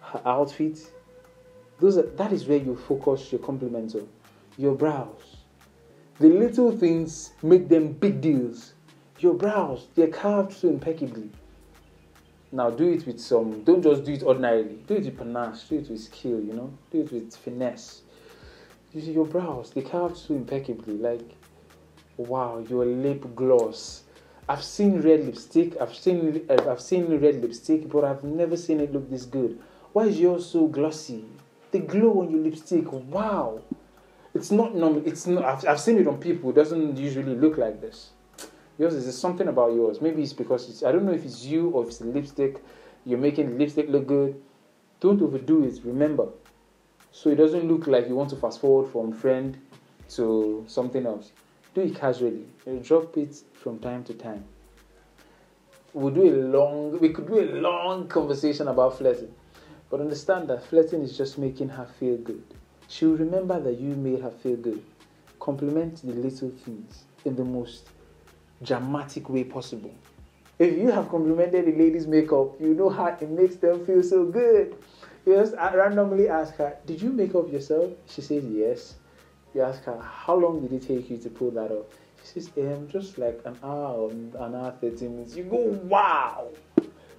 her 0.00 0.22
outfit. 0.24 0.78
Those 1.78 1.98
are, 1.98 2.06
that 2.16 2.32
is 2.32 2.46
where 2.46 2.56
you 2.56 2.74
focus 2.74 3.30
your 3.30 3.42
compliments 3.42 3.94
on. 3.94 4.08
Your 4.56 4.74
brows. 4.74 5.36
The 6.20 6.28
little 6.28 6.72
things 6.72 7.32
make 7.42 7.68
them 7.68 7.92
big 7.92 8.22
deals. 8.22 8.72
Your 9.18 9.34
brows, 9.34 9.88
they're 9.94 10.08
carved 10.08 10.54
so 10.54 10.68
impeccably. 10.68 11.28
Now 12.52 12.70
do 12.70 12.88
it 12.90 13.06
with 13.06 13.20
some, 13.20 13.64
don't 13.64 13.82
just 13.82 14.04
do 14.04 14.12
it 14.12 14.22
ordinarily. 14.22 14.78
Do 14.86 14.94
it 14.94 15.04
with 15.04 15.18
panache, 15.18 15.64
do 15.64 15.78
it 15.78 15.90
with 15.90 16.00
skill, 16.00 16.40
you 16.40 16.52
know, 16.52 16.72
do 16.90 17.00
it 17.00 17.12
with 17.12 17.36
finesse. 17.36 18.02
You 18.92 19.00
see, 19.00 19.12
your 19.12 19.26
brows, 19.26 19.70
they 19.70 19.82
carved 19.82 20.16
so 20.16 20.34
impeccably. 20.34 20.94
Like, 20.94 21.36
wow, 22.16 22.64
your 22.68 22.86
lip 22.86 23.34
gloss. 23.34 24.04
I've 24.48 24.62
seen 24.62 25.00
red 25.00 25.26
lipstick. 25.26 25.76
I've 25.80 25.94
seen 25.94 26.46
I've 26.48 26.80
seen 26.80 27.06
red 27.20 27.42
lipstick, 27.42 27.88
but 27.88 28.04
I've 28.04 28.22
never 28.22 28.56
seen 28.56 28.80
it 28.80 28.92
look 28.92 29.10
this 29.10 29.24
good. 29.24 29.60
Why 29.92 30.04
is 30.04 30.20
yours 30.20 30.46
so 30.46 30.68
glossy? 30.68 31.24
The 31.72 31.80
glow 31.80 32.20
on 32.20 32.30
your 32.30 32.40
lipstick, 32.40 32.90
wow. 32.92 33.60
It's 34.34 34.50
not 34.50 34.74
normal. 34.74 35.02
It's 35.06 35.26
not. 35.26 35.44
I've, 35.44 35.66
I've 35.66 35.80
seen 35.80 35.98
it 35.98 36.06
on 36.06 36.18
people. 36.18 36.50
It 36.50 36.54
doesn't 36.56 36.96
usually 36.96 37.34
look 37.34 37.58
like 37.58 37.80
this. 37.80 38.10
Yours 38.78 38.94
is 38.94 39.18
something 39.18 39.48
about 39.48 39.72
yours. 39.72 40.00
Maybe 40.00 40.22
it's 40.22 40.32
because 40.32 40.68
it's, 40.68 40.82
I 40.82 40.92
don't 40.92 41.04
know 41.04 41.12
if 41.12 41.24
it's 41.24 41.44
you 41.44 41.70
or 41.70 41.82
if 41.82 41.88
it's 41.88 42.00
lipstick. 42.00 42.62
You're 43.04 43.18
making 43.18 43.50
the 43.50 43.56
lipstick 43.56 43.88
look 43.88 44.06
good. 44.06 44.40
Don't 45.00 45.20
overdo 45.22 45.64
it. 45.64 45.80
Remember, 45.84 46.28
so 47.12 47.30
it 47.30 47.36
doesn't 47.36 47.66
look 47.66 47.86
like 47.86 48.08
you 48.08 48.14
want 48.14 48.30
to 48.30 48.36
fast 48.36 48.60
forward 48.60 48.90
from 48.90 49.12
friend 49.12 49.56
to 50.10 50.64
something 50.68 51.06
else. 51.06 51.32
Do 51.74 51.82
it 51.82 51.94
casually. 51.94 52.44
Drop 52.82 53.16
it 53.16 53.36
from 53.54 53.78
time 53.78 54.04
to 54.04 54.14
time. 54.14 54.44
We'll 55.92 56.12
do 56.12 56.28
a 56.28 56.36
long. 56.36 56.98
We 56.98 57.10
could 57.10 57.26
do 57.26 57.40
a 57.40 57.48
long 57.60 58.08
conversation 58.08 58.68
about 58.68 58.98
flirting, 58.98 59.32
but 59.88 60.00
understand 60.00 60.48
that 60.48 60.64
flirting 60.64 61.02
is 61.02 61.16
just 61.16 61.38
making 61.38 61.70
her 61.70 61.86
feel 61.98 62.18
good. 62.18 62.42
She'll 62.88 63.16
remember 63.16 63.58
that 63.60 63.78
you 63.78 63.94
made 63.94 64.20
her 64.20 64.30
feel 64.30 64.56
good. 64.56 64.82
Compliment 65.40 66.02
the 66.04 66.12
little 66.12 66.50
things 66.50 67.04
in 67.24 67.36
the 67.36 67.44
most 67.44 67.88
dramatic 68.62 69.28
way 69.28 69.44
possible. 69.44 69.94
If 70.58 70.76
you 70.78 70.90
have 70.90 71.08
complimented 71.10 71.66
the 71.66 71.72
lady's 71.72 72.06
makeup, 72.06 72.58
you 72.60 72.74
know 72.74 72.88
how 72.88 73.06
it 73.06 73.28
makes 73.28 73.56
them 73.56 73.84
feel 73.84 74.02
so 74.02 74.24
good. 74.24 74.74
You 75.26 75.34
just 75.34 75.54
randomly 75.54 76.28
ask 76.28 76.54
her, 76.56 76.76
Did 76.86 77.02
you 77.02 77.10
make 77.10 77.34
up 77.34 77.52
yourself? 77.52 77.90
She 78.06 78.22
says, 78.22 78.44
Yes. 78.44 78.94
You 79.54 79.62
ask 79.62 79.82
her, 79.84 79.98
How 80.00 80.36
long 80.36 80.66
did 80.66 80.72
it 80.72 80.86
take 80.86 81.10
you 81.10 81.18
to 81.18 81.28
pull 81.28 81.50
that 81.52 81.70
off? 81.70 81.86
She 82.24 82.40
says, 82.40 82.50
um, 82.56 82.88
Just 82.88 83.18
like 83.18 83.40
an 83.44 83.58
hour, 83.62 84.10
an 84.10 84.34
hour, 84.34 84.74
30 84.80 85.08
minutes. 85.08 85.36
You 85.36 85.44
go, 85.44 85.56
Wow! 85.56 86.48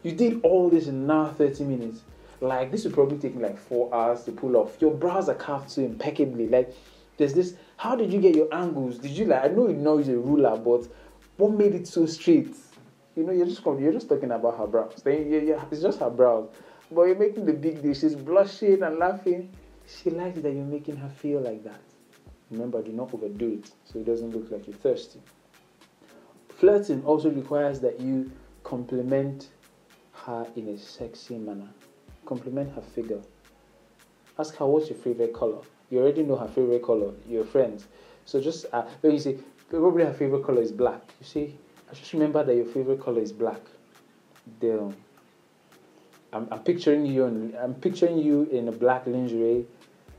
You 0.03 0.13
did 0.13 0.41
all 0.43 0.69
this 0.69 0.87
in 0.87 0.95
an 0.95 1.11
hour, 1.11 1.33
30 1.33 1.63
minutes. 1.65 2.01
Like, 2.39 2.71
this 2.71 2.85
would 2.85 2.93
probably 2.93 3.17
take 3.17 3.35
me 3.35 3.43
like 3.43 3.57
four 3.57 3.93
hours 3.93 4.23
to 4.23 4.31
pull 4.31 4.55
off. 4.55 4.77
Your 4.79 4.93
brows 4.93 5.27
are 5.27 5.35
carved 5.35 5.69
so 5.69 5.81
impeccably. 5.81 6.47
Like, 6.47 6.73
there's 7.17 7.33
this, 7.33 7.55
how 7.77 7.95
did 7.95 8.13
you 8.13 8.21
get 8.21 8.35
your 8.35 8.47
angles? 8.53 8.99
Did 8.99 9.11
you 9.11 9.25
like, 9.25 9.43
I 9.43 9.47
know 9.47 9.67
you 9.67 9.75
know 9.75 9.97
it's 9.97 10.07
a 10.07 10.17
ruler, 10.17 10.55
but 10.55 10.87
what 11.37 11.51
made 11.51 11.73
it 11.73 11.87
so 11.87 12.05
straight? 12.05 12.55
You 13.15 13.23
know, 13.23 13.31
you're 13.31 13.47
just 13.47 13.63
you're 13.65 13.93
just 13.93 14.09
talking 14.09 14.31
about 14.31 14.57
her 14.57 14.67
brows. 14.67 15.01
Then 15.03 15.31
yeah, 15.31 15.39
yeah, 15.39 15.65
it's 15.71 15.81
just 15.81 15.99
her 15.99 16.09
brows. 16.09 16.49
But 16.91 17.03
you're 17.03 17.17
making 17.19 17.45
the 17.45 17.53
big 17.53 17.81
deal. 17.81 17.93
She's 17.93 18.15
blushing 18.15 18.83
and 18.83 18.97
laughing. 18.97 19.49
She 19.85 20.09
likes 20.09 20.39
that 20.41 20.53
you're 20.53 20.65
making 20.65 20.97
her 20.97 21.09
feel 21.09 21.41
like 21.41 21.63
that. 21.63 21.81
Remember, 22.51 22.81
do 22.81 22.91
not 22.91 23.13
overdo 23.13 23.53
it 23.53 23.71
so 23.85 23.99
it 23.99 24.05
doesn't 24.05 24.31
look 24.31 24.51
like 24.51 24.67
you're 24.67 24.77
thirsty. 24.77 25.19
Flirting 26.49 27.03
also 27.05 27.29
requires 27.29 27.79
that 27.81 27.99
you 27.99 28.31
compliment 28.63 29.49
her 30.13 30.47
in 30.55 30.69
a 30.69 30.77
sexy 30.77 31.37
manner. 31.37 31.69
Compliment 32.25 32.73
her 32.73 32.81
figure. 32.81 33.21
Ask 34.39 34.55
her 34.55 34.65
what's 34.65 34.89
your 34.89 34.97
favorite 34.97 35.33
color. 35.33 35.61
You 35.89 35.99
already 35.99 36.23
know 36.23 36.35
her 36.35 36.47
favorite 36.47 36.83
color. 36.83 37.13
You're 37.27 37.45
friends. 37.45 37.87
So 38.25 38.41
just 38.41 38.65
uh, 38.73 38.83
when 39.01 39.13
you 39.13 39.19
say 39.19 39.37
probably 39.69 40.05
her 40.05 40.13
favorite 40.13 40.43
color 40.43 40.61
is 40.61 40.71
black. 40.71 41.01
You 41.19 41.25
see, 41.25 41.57
I 41.89 41.93
just 41.93 42.13
remember 42.13 42.43
that 42.43 42.55
your 42.55 42.65
favorite 42.65 43.01
color 43.01 43.21
is 43.21 43.31
black. 43.31 43.61
Damn. 44.59 44.95
I'm, 46.33 46.47
I'm 46.51 46.59
picturing 46.59 47.05
you 47.05 47.25
in, 47.25 47.55
I'm 47.59 47.73
picturing 47.73 48.17
you 48.17 48.43
in 48.51 48.67
a 48.67 48.71
black 48.71 49.07
lingerie, 49.07 49.65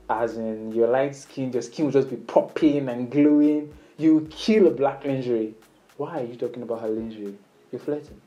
as 0.08 0.36
in 0.36 0.72
your 0.72 0.88
light 0.88 1.14
skin, 1.14 1.52
your 1.52 1.62
skin 1.62 1.86
will 1.86 1.92
just 1.92 2.10
be 2.10 2.16
popping 2.16 2.88
and 2.88 3.10
glowing. 3.10 3.72
You 3.98 4.26
kill 4.30 4.66
a 4.68 4.70
black 4.70 5.04
lingerie. 5.04 5.54
Why 5.96 6.20
are 6.20 6.24
you 6.24 6.36
talking 6.36 6.62
about 6.62 6.80
her 6.80 6.88
lingerie? 6.88 7.36
You're 7.72 7.80
flirting. 7.80 8.20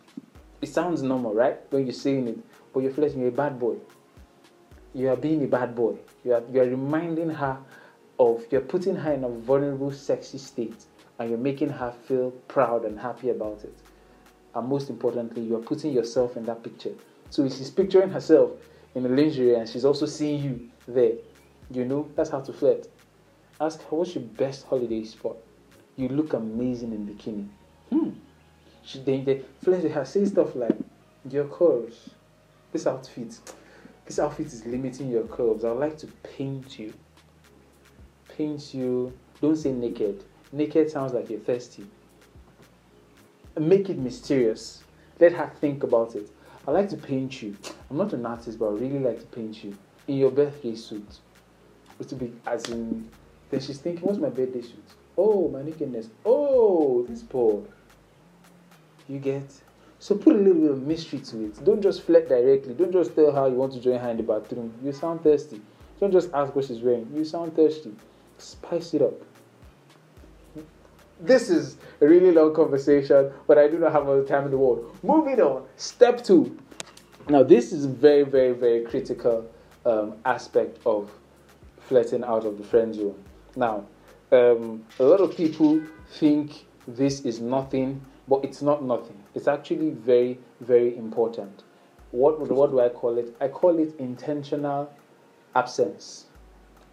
It 0.61 0.69
sounds 0.69 1.01
normal, 1.01 1.33
right? 1.33 1.57
When 1.71 1.85
you're 1.85 1.93
saying 1.93 2.27
it, 2.27 2.37
but 2.73 2.81
you're 2.81 2.91
flirting. 2.91 3.19
You're 3.19 3.29
a 3.29 3.31
bad 3.31 3.59
boy. 3.59 3.77
You 4.93 5.09
are 5.09 5.15
being 5.15 5.43
a 5.43 5.47
bad 5.47 5.75
boy. 5.75 5.95
You 6.23 6.33
are 6.35 6.43
you 6.51 6.61
are 6.61 6.65
reminding 6.65 7.29
her 7.29 7.57
of 8.19 8.45
you're 8.51 8.61
putting 8.61 8.95
her 8.95 9.13
in 9.13 9.23
a 9.23 9.29
vulnerable, 9.29 9.91
sexy 9.91 10.37
state 10.37 10.85
and 11.21 11.29
you're 11.29 11.39
making 11.39 11.69
her 11.69 11.93
feel 12.07 12.31
proud 12.47 12.83
and 12.83 12.99
happy 12.99 13.29
about 13.29 13.63
it. 13.63 13.77
And 14.55 14.67
most 14.67 14.89
importantly, 14.89 15.43
you're 15.43 15.59
putting 15.59 15.93
yourself 15.93 16.35
in 16.35 16.45
that 16.45 16.63
picture. 16.63 16.93
So 17.29 17.47
she's 17.47 17.69
picturing 17.69 18.09
herself 18.09 18.51
in 18.95 19.05
a 19.05 19.09
lingerie 19.09 19.53
and 19.53 19.69
she's 19.69 19.85
also 19.85 20.07
seeing 20.07 20.43
you 20.43 20.69
there. 20.87 21.13
You 21.69 21.85
know, 21.85 22.09
that's 22.15 22.31
how 22.31 22.41
to 22.41 22.51
flirt. 22.51 22.87
Ask 23.59 23.81
her, 23.83 23.95
what's 23.95 24.15
your 24.15 24.23
best 24.23 24.65
holiday 24.65 25.03
spot? 25.03 25.37
You 25.95 26.09
look 26.09 26.33
amazing 26.33 26.91
in 26.91 27.07
bikini. 27.07 27.47
Hmm. 27.91 28.09
She 28.83 28.99
then 28.99 29.23
they 29.23 29.43
flirt 29.63 29.83
with 29.83 29.91
her, 29.91 30.03
say 30.03 30.25
stuff 30.25 30.55
like, 30.55 30.75
your 31.29 31.45
curves. 31.45 32.09
This 32.71 32.87
outfit, 32.87 33.39
this 34.05 34.17
outfit 34.17 34.47
is 34.47 34.65
limiting 34.65 35.11
your 35.11 35.25
curves. 35.25 35.63
I'd 35.63 35.77
like 35.77 35.99
to 35.99 36.07
paint 36.07 36.79
you. 36.79 36.93
Paint 38.35 38.73
you. 38.73 39.13
Don't 39.39 39.55
say 39.55 39.71
naked. 39.71 40.23
Naked 40.53 40.91
sounds 40.91 41.13
like 41.13 41.29
you're 41.29 41.39
thirsty. 41.39 41.85
Make 43.57 43.89
it 43.89 43.97
mysterious. 43.97 44.83
Let 45.19 45.31
her 45.33 45.51
think 45.61 45.83
about 45.83 46.15
it. 46.15 46.29
I 46.67 46.71
like 46.71 46.89
to 46.89 46.97
paint 46.97 47.41
you. 47.41 47.55
I'm 47.89 47.97
not 47.97 48.11
an 48.13 48.25
artist, 48.25 48.59
but 48.59 48.67
I 48.67 48.71
really 48.71 48.99
like 48.99 49.19
to 49.19 49.25
paint 49.27 49.63
you 49.63 49.77
in 50.07 50.17
your 50.17 50.31
birthday 50.31 50.75
suit. 50.75 51.19
It 51.99 52.09
to 52.09 52.15
be 52.15 52.33
as 52.45 52.69
in. 52.69 53.09
Then 53.49 53.59
she's 53.59 53.77
thinking, 53.77 54.05
"What's 54.05 54.19
my 54.19 54.29
birthday 54.29 54.61
suit? 54.61 54.83
Oh, 55.17 55.47
my 55.47 55.61
nakedness. 55.61 56.09
Oh, 56.25 57.05
this 57.07 57.21
boy. 57.21 57.61
You 59.07 59.19
get. 59.19 59.51
So 59.99 60.15
put 60.15 60.35
a 60.35 60.39
little 60.39 60.61
bit 60.61 60.71
of 60.71 60.81
mystery 60.81 61.19
to 61.19 61.45
it. 61.45 61.63
Don't 61.63 61.81
just 61.81 62.01
flirt 62.01 62.27
directly. 62.27 62.73
Don't 62.73 62.91
just 62.91 63.15
tell 63.15 63.31
her 63.31 63.47
you 63.47 63.55
want 63.55 63.73
to 63.73 63.79
join 63.79 63.99
her 63.99 64.09
in 64.09 64.17
the 64.17 64.23
bathroom. 64.23 64.73
You 64.83 64.91
sound 64.91 65.21
thirsty. 65.21 65.61
Don't 65.99 66.11
just 66.11 66.33
ask 66.33 66.55
what 66.55 66.65
she's 66.65 66.81
wearing. 66.81 67.09
You 67.13 67.23
sound 67.23 67.55
thirsty. 67.55 67.93
Spice 68.37 68.93
it 68.95 69.01
up 69.01 69.13
this 71.21 71.49
is 71.49 71.77
a 72.01 72.07
really 72.07 72.31
long 72.31 72.53
conversation, 72.53 73.31
but 73.47 73.57
I 73.57 73.67
do 73.67 73.77
not 73.77 73.91
have 73.91 74.07
all 74.07 74.17
the 74.17 74.27
time 74.27 74.45
in 74.45 74.51
the 74.51 74.57
world. 74.57 74.97
Moving 75.03 75.39
on, 75.39 75.65
step 75.77 76.23
two. 76.23 76.57
Now, 77.29 77.43
this 77.43 77.71
is 77.71 77.85
very, 77.85 78.23
very, 78.23 78.53
very 78.53 78.83
critical 78.83 79.49
um, 79.85 80.15
aspect 80.25 80.79
of 80.85 81.11
flirting 81.79 82.23
out 82.23 82.45
of 82.45 82.57
the 82.57 82.63
friend 82.63 82.93
zone. 82.93 83.23
Now, 83.55 83.85
um, 84.31 84.83
a 84.99 85.03
lot 85.03 85.19
of 85.21 85.35
people 85.35 85.81
think 86.13 86.65
this 86.87 87.21
is 87.21 87.39
nothing, 87.39 88.03
but 88.27 88.43
it's 88.43 88.61
not 88.61 88.83
nothing. 88.83 89.21
It's 89.35 89.47
actually 89.47 89.91
very, 89.91 90.39
very 90.59 90.97
important. 90.97 91.63
What, 92.11 92.39
what 92.49 92.71
do 92.71 92.79
I 92.79 92.89
call 92.89 93.17
it? 93.17 93.35
I 93.39 93.47
call 93.47 93.77
it 93.77 93.95
intentional 93.99 94.91
absence. 95.55 96.25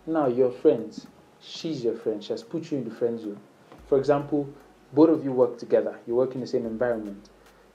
Now, 0.06 0.26
your 0.26 0.50
friend, 0.50 0.94
she's 1.40 1.82
your 1.82 1.94
friend, 1.94 2.22
she 2.22 2.32
has 2.32 2.42
put 2.42 2.70
you 2.70 2.78
in 2.78 2.84
the 2.88 2.94
friend 2.94 3.18
zone 3.18 3.40
for 3.88 3.98
example, 3.98 4.48
both 4.92 5.10
of 5.10 5.24
you 5.24 5.32
work 5.32 5.58
together, 5.58 5.98
you 6.06 6.14
work 6.14 6.34
in 6.34 6.40
the 6.40 6.46
same 6.46 6.66
environment, 6.66 7.30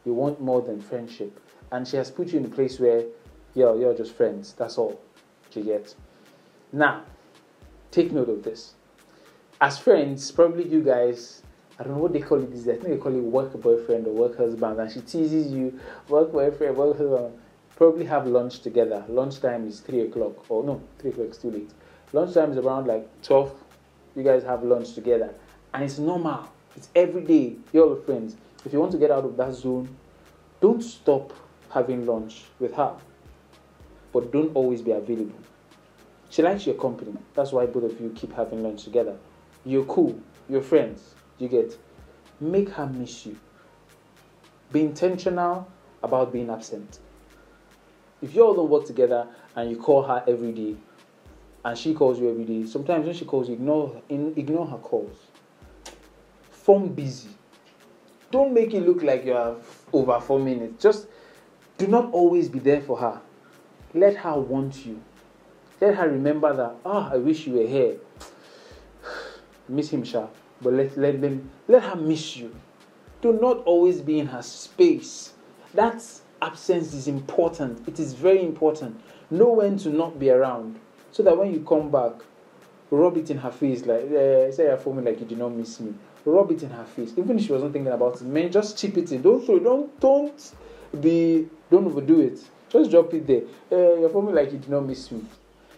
you 0.05 0.13
want 0.13 0.39
more 0.39 0.61
than 0.61 0.79
friendship, 0.79 1.39
and 1.71 1.87
she 1.87 1.97
has 1.97 2.11
put 2.11 2.27
you 2.29 2.39
in 2.39 2.45
a 2.45 2.49
place 2.49 2.79
where 2.79 3.03
you're, 3.55 3.79
you're 3.79 3.95
just 3.95 4.13
friends, 4.13 4.53
that's 4.53 4.77
all 4.77 5.01
you 5.51 5.63
get. 5.63 5.93
Now, 6.71 7.03
take 7.91 8.11
note 8.11 8.29
of 8.29 8.43
this. 8.43 8.73
As 9.61 9.77
friends, 9.77 10.31
probably 10.31 10.67
you 10.67 10.81
guys, 10.81 11.41
I 11.79 11.83
don't 11.83 11.93
know 11.93 11.99
what 11.99 12.13
they 12.13 12.19
call 12.19 12.41
it 12.41 12.51
these 12.51 12.63
days, 12.63 12.79
I 12.79 12.81
think 12.81 12.95
they 12.95 12.97
call 12.97 13.15
it 13.15 13.21
work 13.21 13.59
boyfriend 13.61 14.07
or 14.07 14.13
work 14.13 14.37
husband, 14.37 14.79
and 14.79 14.91
she 14.91 15.01
teases 15.01 15.51
you, 15.51 15.79
work 16.09 16.31
boyfriend, 16.31 16.77
work 16.77 16.97
husband. 16.97 17.39
Probably 17.75 18.05
have 18.05 18.27
lunch 18.27 18.59
together. 18.59 19.03
Lunchtime 19.09 19.67
is 19.67 19.79
3 19.79 20.01
o'clock, 20.01 20.45
or 20.47 20.63
no, 20.63 20.79
3 20.99 21.09
o'clock 21.09 21.29
is 21.29 21.37
too 21.39 21.49
late. 21.49 21.71
Lunchtime 22.11 22.51
is 22.51 22.57
around 22.57 22.85
like 22.85 23.07
12. 23.23 23.51
You 24.15 24.21
guys 24.21 24.43
have 24.43 24.61
lunch 24.63 24.93
together 24.93 25.33
and 25.73 25.83
it's 25.83 25.97
normal. 25.97 26.49
It's 26.75 26.89
every 26.95 27.21
day. 27.21 27.55
You're 27.71 27.87
with 27.87 28.05
friends. 28.05 28.35
If 28.65 28.73
you 28.73 28.79
want 28.79 28.91
to 28.93 28.97
get 28.97 29.11
out 29.11 29.25
of 29.25 29.35
that 29.37 29.53
zone, 29.53 29.95
don't 30.61 30.81
stop 30.81 31.33
having 31.69 32.05
lunch 32.05 32.43
with 32.59 32.73
her. 32.75 32.95
But 34.11 34.31
don't 34.31 34.55
always 34.55 34.81
be 34.81 34.91
available. 34.91 35.39
She 36.29 36.41
likes 36.41 36.65
your 36.65 36.75
company. 36.75 37.15
That's 37.33 37.51
why 37.51 37.65
both 37.65 37.91
of 37.91 37.99
you 37.99 38.11
keep 38.15 38.33
having 38.33 38.63
lunch 38.63 38.83
together. 38.83 39.17
You're 39.65 39.85
cool. 39.85 40.19
You're 40.49 40.61
friends. 40.61 41.15
You 41.39 41.47
get. 41.47 41.77
Make 42.39 42.69
her 42.69 42.87
miss 42.87 43.25
you. 43.25 43.37
Be 44.71 44.81
intentional 44.81 45.67
about 46.01 46.33
being 46.33 46.49
absent. 46.49 46.99
If 48.21 48.33
you 48.35 48.43
all 48.45 48.53
don't 48.53 48.69
work 48.69 48.85
together 48.85 49.27
and 49.55 49.69
you 49.69 49.77
call 49.77 50.03
her 50.03 50.23
every 50.27 50.51
day, 50.51 50.75
and 51.65 51.77
she 51.77 51.93
calls 51.93 52.19
you 52.19 52.29
every 52.29 52.43
day, 52.43 52.65
sometimes 52.65 53.05
when 53.05 53.15
she 53.15 53.25
calls 53.25 53.47
you, 53.47 53.55
ignore 53.55 54.01
ignore 54.09 54.67
her 54.67 54.77
calls 54.77 55.15
form 56.63 56.89
busy. 56.93 57.29
Don't 58.31 58.53
make 58.53 58.73
it 58.73 58.81
look 58.85 59.03
like 59.03 59.25
you 59.25 59.33
are 59.33 59.55
over 59.91 60.19
four 60.19 60.39
minutes. 60.39 60.81
Just 60.81 61.07
do 61.77 61.87
not 61.87 62.11
always 62.11 62.49
be 62.49 62.59
there 62.59 62.81
for 62.81 62.97
her. 62.97 63.21
Let 63.93 64.15
her 64.17 64.39
want 64.39 64.85
you. 64.85 65.01
Let 65.79 65.95
her 65.95 66.09
remember 66.09 66.53
that, 66.55 66.75
ah, 66.85 67.09
oh, 67.11 67.13
I 67.13 67.17
wish 67.17 67.45
you 67.45 67.53
were 67.53 67.67
here. 67.67 67.97
miss 69.69 69.89
him, 69.89 70.03
Sha. 70.03 70.27
But 70.61 70.73
let, 70.73 70.97
let 70.97 71.21
them 71.21 71.49
let 71.67 71.83
her 71.83 71.95
miss 71.95 72.37
you. 72.37 72.55
Do 73.21 73.33
not 73.33 73.57
always 73.65 74.01
be 74.01 74.19
in 74.19 74.27
her 74.27 74.41
space. 74.41 75.33
That 75.73 76.03
absence 76.41 76.93
is 76.93 77.07
important. 77.07 77.87
It 77.87 77.99
is 77.99 78.13
very 78.13 78.43
important. 78.43 78.99
Know 79.29 79.51
when 79.53 79.77
to 79.79 79.89
not 79.89 80.17
be 80.19 80.29
around. 80.29 80.79
so 81.13 81.21
that 81.23 81.37
when 81.37 81.53
you 81.53 81.61
come 81.61 81.91
back, 81.91 82.13
rub 82.89 83.15
it 83.17 83.29
in 83.29 83.37
her 83.37 83.51
face, 83.51 83.85
like 83.85 84.03
uh, 84.05 84.51
say 84.51 84.63
you're 84.65 84.77
for 84.77 84.93
me 84.93 85.03
like 85.03 85.19
you 85.19 85.25
did 85.25 85.37
not 85.37 85.49
miss 85.53 85.79
me. 85.79 85.93
Rub 86.25 86.51
it 86.51 86.63
in 86.63 86.69
her 86.69 86.85
face, 86.85 87.13
even 87.17 87.37
if 87.37 87.45
she 87.45 87.51
wasn't 87.51 87.73
thinking 87.73 87.91
about 87.91 88.15
it. 88.15 88.23
Man, 88.23 88.51
just 88.51 88.77
chip 88.77 88.97
it 88.97 89.11
in. 89.11 89.21
Don't 89.21 89.45
throw. 89.45 89.59
Don't 89.59 89.99
don't 89.99 90.53
be. 91.01 91.47
Don't 91.69 91.85
overdo 91.85 92.21
it. 92.21 92.39
Just 92.69 92.91
drop 92.91 93.13
it 93.13 93.27
there. 93.27 93.41
Uh, 93.71 93.99
you're 93.99 94.21
me 94.21 94.31
like 94.31 94.51
you 94.51 94.57
did 94.57 94.69
not 94.69 94.85
miss 94.85 95.11
me. 95.11 95.23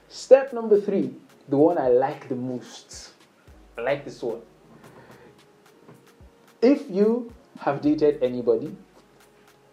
Step 0.07 0.53
number 0.53 0.79
three, 0.79 1.13
the 1.49 1.57
one 1.57 1.77
I 1.77 1.89
like 1.89 2.29
the 2.29 2.35
most. 2.35 3.11
I 3.77 3.81
like 3.81 4.05
this 4.05 4.21
one. 4.21 4.41
If 6.61 6.89
you 6.89 7.33
have 7.59 7.81
dated 7.81 8.23
anybody, 8.23 8.75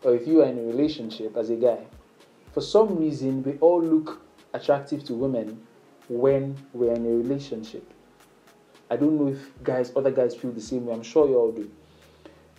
or 0.02 0.14
if 0.14 0.26
you 0.26 0.42
are 0.42 0.46
in 0.46 0.58
a 0.58 0.62
relationship 0.62 1.36
as 1.36 1.50
a 1.50 1.56
guy, 1.56 1.78
for 2.52 2.60
some 2.60 2.98
reason 2.98 3.42
we 3.42 3.52
all 3.60 3.82
look 3.82 4.20
attractive 4.52 5.04
to 5.04 5.14
women 5.14 5.64
when 6.08 6.56
we're 6.72 6.92
in 6.92 7.06
a 7.06 7.08
relationship. 7.08 7.88
I 8.92 8.96
don't 8.96 9.18
know 9.18 9.28
if 9.28 9.64
guys, 9.64 9.90
other 9.96 10.10
guys 10.10 10.34
feel 10.34 10.52
the 10.52 10.60
same 10.60 10.84
way. 10.84 10.92
I'm 10.92 11.02
sure 11.02 11.26
you 11.26 11.36
all 11.36 11.50
do. 11.50 11.70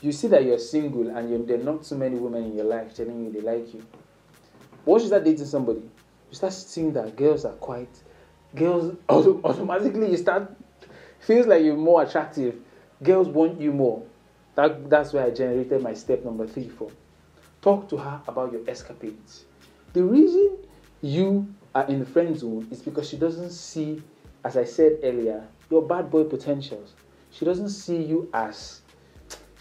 You 0.01 0.11
see 0.11 0.27
that 0.29 0.43
you're 0.43 0.57
single 0.57 1.15
and 1.15 1.29
you're, 1.29 1.43
there 1.43 1.59
are 1.59 1.63
not 1.63 1.83
too 1.83 1.95
many 1.95 2.17
women 2.17 2.45
in 2.45 2.55
your 2.55 2.65
life 2.65 2.95
telling 2.95 3.23
you 3.23 3.31
they 3.31 3.41
like 3.41 3.71
you. 3.71 3.85
Once 4.83 5.03
you 5.03 5.09
start 5.09 5.23
dating 5.23 5.45
somebody, 5.45 5.79
you 5.81 6.35
start 6.35 6.53
seeing 6.53 6.91
that 6.93 7.15
girls 7.15 7.45
are 7.45 7.53
quite, 7.53 8.01
girls 8.55 8.95
automatically 9.09 10.09
you 10.09 10.17
start 10.17 10.51
feels 11.19 11.45
like 11.45 11.63
you're 11.63 11.77
more 11.77 12.01
attractive. 12.01 12.55
Girls 13.03 13.27
want 13.27 13.61
you 13.61 13.71
more. 13.71 14.03
That, 14.55 14.89
that's 14.89 15.13
where 15.13 15.25
I 15.25 15.29
generated 15.29 15.83
my 15.83 15.93
step 15.93 16.25
number 16.25 16.47
three 16.47 16.67
for. 16.67 16.89
Talk 17.61 17.87
to 17.89 17.97
her 17.97 18.21
about 18.27 18.51
your 18.51 18.67
escapades. 18.67 19.45
The 19.93 20.03
reason 20.03 20.57
you 21.01 21.53
are 21.75 21.85
in 21.85 21.99
the 21.99 22.05
friend 22.07 22.35
zone 22.35 22.67
is 22.71 22.81
because 22.81 23.07
she 23.07 23.17
doesn't 23.17 23.51
see, 23.51 24.01
as 24.43 24.57
I 24.57 24.63
said 24.63 24.97
earlier, 25.03 25.47
your 25.69 25.81
bad 25.81 26.09
boy 26.09 26.23
potentials. 26.23 26.93
She 27.31 27.45
doesn't 27.45 27.69
see 27.69 28.01
you 28.01 28.29
as 28.33 28.81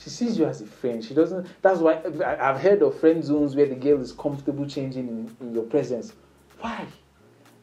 she 0.03 0.11
sees 0.11 0.37
you 0.37 0.47
as 0.47 0.61
a 0.61 0.67
friend. 0.67 1.05
She 1.05 1.15
doesn't. 1.15 1.47
That's 1.63 1.79
why 1.79 2.03
I've 2.41 2.61
heard 2.61 2.83
of 2.83 2.99
friend 2.99 3.23
zones 3.23 3.55
where 3.55 3.67
the 3.67 3.77
girl 3.77 4.01
is 4.01 4.13
comfortable 4.13 4.67
changing 4.67 5.07
in, 5.07 5.37
in 5.41 5.55
your 5.55 5.63
presence. 5.65 6.13
Why? 6.61 6.87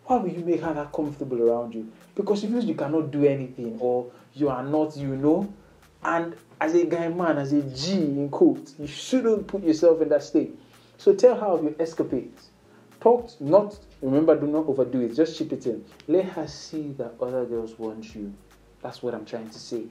Why 0.06 0.18
will 0.18 0.30
you 0.30 0.46
make 0.46 0.62
her 0.62 0.74
that 0.74 0.94
comfortable 0.94 1.42
around 1.42 1.76
you? 1.76 1.92
Because 2.16 2.40
she 2.40 2.48
feels 2.48 2.66
you 2.66 2.76
cannot 2.76 3.12
do 3.12 3.26
anything 3.26 3.78
or 3.80 4.10
you 4.34 4.50
are 4.50 4.64
not, 4.64 4.96
you 4.96 5.16
know. 5.18 5.54
And 6.02 6.36
as 6.62 6.76
a 6.76 6.86
guy 6.86 7.10
man, 7.10 7.38
as 7.38 7.52
a 7.52 7.62
G 7.62 7.94
in 7.94 8.30
quotes, 8.30 8.74
you 8.80 8.88
shouldn't 8.88 9.48
put 9.48 9.62
yourself 9.62 10.02
in 10.02 10.10
that 10.10 10.24
state. 10.24 10.58
So 10.98 11.14
tell 11.14 11.36
her 11.36 11.46
of 11.46 11.64
your 11.64 11.74
escapades. 11.78 12.50
Talk 13.00 13.30
not 13.40 13.80
remember, 14.02 14.38
do 14.38 14.48
not 14.48 14.68
overdo 14.68 15.02
it. 15.02 15.16
Just 15.16 15.38
chip 15.38 15.54
it 15.54 15.66
in. 15.66 15.86
Let 16.08 16.26
her 16.26 16.48
see 16.48 16.92
that 16.94 17.14
other 17.22 17.46
girls 17.46 17.80
want 17.80 18.14
you. 18.14 18.34
That's 18.82 19.02
what 19.02 19.14
I'm 19.14 19.26
trying 19.26 19.50
to 19.50 19.60
say. 19.60 19.86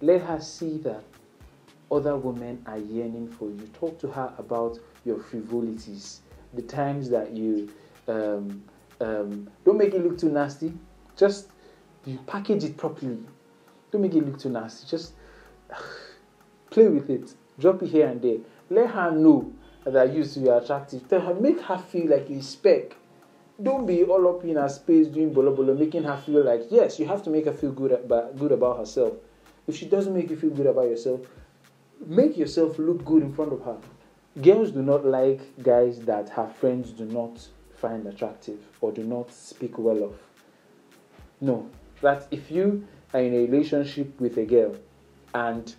Let 0.00 0.22
her 0.22 0.40
see 0.40 0.78
that 0.78 1.02
other 1.90 2.16
women 2.16 2.62
are 2.66 2.78
yearning 2.78 3.28
for 3.28 3.50
you. 3.50 3.68
Talk 3.78 3.98
to 4.00 4.08
her 4.08 4.32
about 4.38 4.78
your 5.04 5.18
frivolities, 5.18 6.20
the 6.54 6.62
times 6.62 7.10
that 7.10 7.36
you 7.36 7.70
um, 8.06 8.62
um, 9.00 9.50
don't 9.64 9.78
make 9.78 9.94
it 9.94 10.02
look 10.02 10.18
too 10.18 10.30
nasty. 10.30 10.72
Just 11.16 11.48
you 12.04 12.18
package 12.26 12.64
it 12.64 12.76
properly. 12.76 13.18
Don't 13.90 14.02
make 14.02 14.14
it 14.14 14.24
look 14.24 14.38
too 14.38 14.50
nasty. 14.50 14.86
Just 14.88 15.12
play 16.70 16.88
with 16.88 17.10
it. 17.10 17.34
Drop 17.58 17.82
it 17.82 17.88
here 17.88 18.06
and 18.08 18.22
there. 18.22 18.38
Let 18.70 18.90
her 18.90 19.10
know 19.10 19.52
that 19.84 20.12
you 20.12 20.24
see 20.24 20.40
you're 20.40 20.58
attractive. 20.58 21.08
Tell 21.08 21.20
her, 21.20 21.34
make 21.34 21.60
her 21.60 21.78
feel 21.78 22.10
like 22.10 22.28
a 22.30 22.42
speck. 22.42 22.96
Don't 23.60 23.86
be 23.86 24.04
all 24.04 24.28
up 24.28 24.44
in 24.44 24.56
her 24.56 24.68
space 24.68 25.08
doing 25.08 25.32
bolo 25.32 25.54
bolo, 25.54 25.74
making 25.74 26.04
her 26.04 26.16
feel 26.16 26.44
like 26.44 26.62
yes, 26.70 26.98
you 26.98 27.06
have 27.06 27.22
to 27.24 27.30
make 27.30 27.46
her 27.46 27.52
feel 27.52 27.72
good 27.72 27.92
about 27.92 28.38
good 28.38 28.52
about 28.52 28.78
herself. 28.78 29.14
If 29.66 29.76
she 29.76 29.86
doesn't 29.86 30.14
make 30.14 30.30
you 30.30 30.36
feel 30.36 30.50
good 30.50 30.66
about 30.66 30.88
yourself, 30.88 31.20
make 32.06 32.36
yourself 32.36 32.78
look 32.78 33.04
good 33.04 33.22
in 33.22 33.32
front 33.32 33.52
of 33.52 33.62
her. 33.64 33.78
Girls 34.40 34.70
do 34.70 34.82
not 34.82 35.04
like 35.04 35.40
guys 35.62 36.00
that 36.02 36.28
her 36.30 36.46
friends 36.46 36.92
do 36.92 37.04
not 37.04 37.48
find 37.74 38.06
attractive 38.06 38.58
or 38.80 38.92
do 38.92 39.02
not 39.02 39.32
speak 39.32 39.78
well 39.78 40.04
of. 40.04 40.18
No, 41.40 41.68
that 42.00 42.26
if 42.30 42.50
you 42.50 42.86
are 43.12 43.20
in 43.20 43.34
a 43.34 43.46
relationship 43.46 44.20
with 44.20 44.36
a 44.38 44.44
girl 44.44 44.76
and 45.34 45.74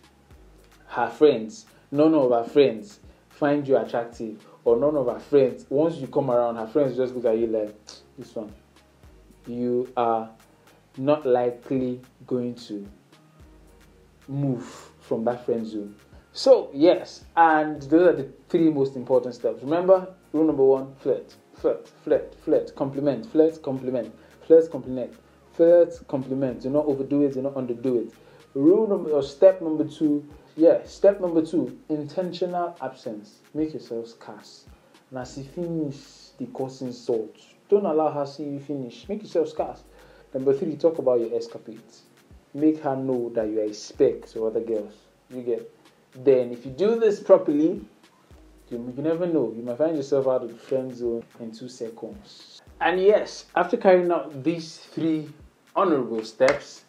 her 0.87 1.09
friends, 1.09 1.65
none 1.91 2.13
of 2.13 2.31
her 2.31 2.43
friends 2.43 2.99
find 3.39 3.65
you 3.65 3.77
attractive, 3.77 4.45
or 4.65 4.77
none 4.77 4.97
of 4.97 5.07
her 5.07 5.19
friends, 5.19 5.65
once 5.69 5.95
you 5.95 6.07
come 6.07 6.29
around, 6.29 6.57
her 6.57 6.67
friends 6.67 6.97
just 6.97 7.15
look 7.15 7.23
at 7.23 7.37
you 7.37 7.47
like, 7.47 7.73
this 8.17 8.35
one. 8.35 8.53
You 9.47 9.91
are 9.95 10.29
not 10.97 11.25
likely 11.25 12.01
going 12.27 12.55
to 12.55 12.85
move 14.27 14.65
from 14.99 15.23
that 15.23 15.45
friend 15.45 15.65
zone. 15.65 15.95
So, 16.33 16.69
yes, 16.73 17.23
and 17.37 17.81
those 17.83 18.07
are 18.07 18.15
the 18.17 18.29
three 18.49 18.69
most 18.69 18.97
important 18.97 19.35
steps. 19.35 19.63
Remember, 19.63 20.13
rule 20.33 20.45
number 20.45 20.63
one 20.63 20.93
flirt, 20.95 21.33
flirt, 21.55 21.87
flirt, 22.03 22.35
flirt, 22.43 22.75
compliment, 22.75 23.25
flirt, 23.31 23.63
compliment, 23.63 24.13
flirt, 24.45 24.69
compliment, 24.69 25.13
flirt, 25.53 25.97
compliment. 26.09 26.61
Do 26.61 26.69
not 26.69 26.85
overdo 26.85 27.23
it, 27.23 27.35
do 27.35 27.41
not 27.41 27.55
underdo 27.55 28.05
it. 28.05 28.13
Rule 28.53 28.87
number 28.87 29.11
or 29.11 29.23
step 29.23 29.61
number 29.61 29.85
two 29.85 30.27
yeah, 30.59 30.83
step 30.83 31.21
number 31.21 31.45
two 31.45 31.79
intentional 31.87 32.75
absence. 32.81 33.39
Make 33.53 33.73
yourself 33.73 34.09
scarce. 34.09 34.65
Now, 35.09 35.23
see, 35.23 35.43
finish 35.43 35.95
the 36.37 36.47
causing 36.47 36.91
salt. 36.91 37.37
Don't 37.69 37.85
allow 37.85 38.11
her 38.11 38.25
see 38.25 38.43
you 38.43 38.59
finish. 38.59 39.07
Make 39.07 39.21
yourself 39.21 39.47
scarce. 39.49 39.83
Number 40.33 40.53
three, 40.53 40.75
talk 40.75 40.97
about 40.97 41.21
your 41.21 41.33
escapades. 41.33 42.01
Make 42.53 42.81
her 42.81 42.97
know 42.97 43.29
that 43.35 43.47
you 43.47 43.61
are 43.61 43.69
a 43.69 43.73
speck 43.73 44.27
to 44.31 44.47
other 44.47 44.59
girls. 44.59 44.93
You 45.29 45.43
get. 45.43 45.75
Then, 46.13 46.51
if 46.51 46.65
you 46.65 46.71
do 46.71 46.99
this 46.99 47.21
properly, 47.21 47.79
you, 48.69 48.93
you 48.97 49.01
never 49.01 49.27
know. 49.27 49.53
You 49.55 49.63
might 49.63 49.77
find 49.77 49.95
yourself 49.95 50.27
out 50.27 50.43
of 50.43 50.49
the 50.49 50.57
friend 50.57 50.93
zone 50.93 51.23
in 51.39 51.53
two 51.53 51.69
seconds. 51.69 52.61
And 52.81 52.99
yes, 52.99 53.45
after 53.55 53.77
carrying 53.77 54.11
out 54.11 54.43
these 54.43 54.75
three 54.75 55.29
honorable 55.73 56.25
steps, 56.25 56.83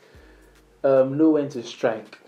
um, 0.83 1.17
know 1.17 1.31
when 1.31 1.49
to 1.51 1.63
strike 1.63 2.19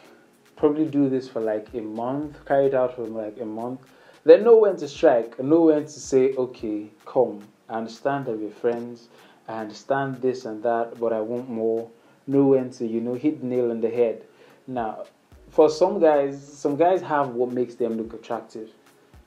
probably 0.56 0.86
do 0.86 1.08
this 1.08 1.28
for 1.28 1.40
like 1.40 1.68
a 1.74 1.80
month, 1.80 2.44
carry 2.44 2.66
it 2.66 2.74
out 2.74 2.96
for 2.96 3.06
like 3.06 3.40
a 3.40 3.44
month, 3.44 3.80
then 4.24 4.44
know 4.44 4.56
when 4.56 4.76
to 4.76 4.88
strike, 4.88 5.42
know 5.42 5.62
when 5.62 5.82
to 5.82 6.00
say, 6.00 6.34
okay, 6.34 6.88
come, 7.04 7.42
I 7.68 7.74
understand 7.78 8.26
that 8.26 8.38
we're 8.38 8.50
friends, 8.50 9.08
I 9.48 9.60
understand 9.60 10.22
this 10.22 10.44
and 10.44 10.62
that, 10.62 10.98
but 11.00 11.12
I 11.12 11.20
want 11.20 11.48
more. 11.48 11.90
Know 12.26 12.44
when 12.44 12.70
to, 12.72 12.86
you 12.86 13.00
know, 13.00 13.14
hit 13.14 13.42
nail 13.42 13.70
on 13.70 13.80
the 13.80 13.90
head. 13.90 14.24
Now, 14.66 15.04
for 15.50 15.68
some 15.68 16.00
guys, 16.00 16.40
some 16.40 16.76
guys 16.76 17.02
have 17.02 17.30
what 17.30 17.50
makes 17.50 17.74
them 17.74 17.96
look 17.96 18.14
attractive. 18.14 18.70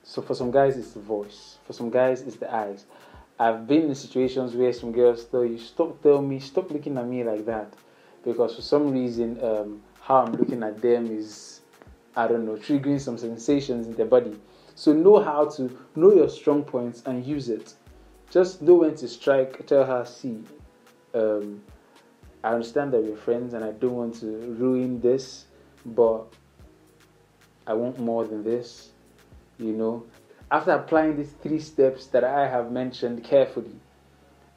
So 0.03 0.21
for 0.21 0.33
some 0.33 0.51
guys, 0.51 0.77
it's 0.77 0.91
the 0.91 1.01
voice. 1.01 1.57
For 1.65 1.73
some 1.73 1.89
guys, 1.89 2.21
it's 2.21 2.38
the 2.38 2.53
eyes. 2.53 2.85
I've 3.38 3.67
been 3.67 3.83
in 3.83 3.95
situations 3.95 4.53
where 4.53 4.71
some 4.71 4.93
girls 4.93 5.25
tell 5.25 5.43
you, 5.43 5.57
stop 5.57 6.01
telling 6.01 6.29
me, 6.29 6.39
stop 6.39 6.71
looking 6.71 6.97
at 6.97 7.05
me 7.05 7.23
like 7.23 7.45
that. 7.47 7.73
Because 8.23 8.55
for 8.55 8.61
some 8.61 8.91
reason, 8.91 9.43
um, 9.43 9.83
how 10.05 10.23
I'm 10.23 10.33
looking 10.33 10.61
at 10.61 10.83
them 10.83 11.07
is, 11.07 11.61
I 12.15 12.27
don't 12.27 12.45
know, 12.45 12.57
triggering 12.57 13.01
some 13.01 13.17
sensations 13.17 13.87
in 13.87 13.93
their 13.95 14.05
body. 14.05 14.39
So 14.75 14.93
know 14.93 15.19
how 15.19 15.45
to 15.57 15.75
know 15.95 16.13
your 16.13 16.29
strong 16.29 16.63
points 16.63 17.01
and 17.07 17.25
use 17.25 17.49
it. 17.49 17.73
Just 18.29 18.61
know 18.61 18.75
when 18.75 18.95
to 18.97 19.07
strike. 19.07 19.65
Tell 19.65 19.83
her, 19.83 20.05
see, 20.05 20.43
um, 21.15 21.63
I 22.43 22.49
understand 22.49 22.93
that 22.93 23.01
we're 23.01 23.17
friends 23.17 23.55
and 23.55 23.65
I 23.65 23.71
don't 23.71 23.95
want 23.95 24.19
to 24.19 24.27
ruin 24.59 25.01
this, 25.01 25.45
but 25.87 26.27
I 27.65 27.73
want 27.73 27.97
more 27.97 28.25
than 28.25 28.43
this. 28.43 28.91
You 29.57 29.73
know, 29.73 30.05
after 30.51 30.69
applying 30.69 31.17
these 31.17 31.31
three 31.41 31.59
steps 31.59 32.05
that 32.07 32.23
I 32.23 32.47
have 32.47 32.71
mentioned 32.71 33.23
carefully, 33.23 33.75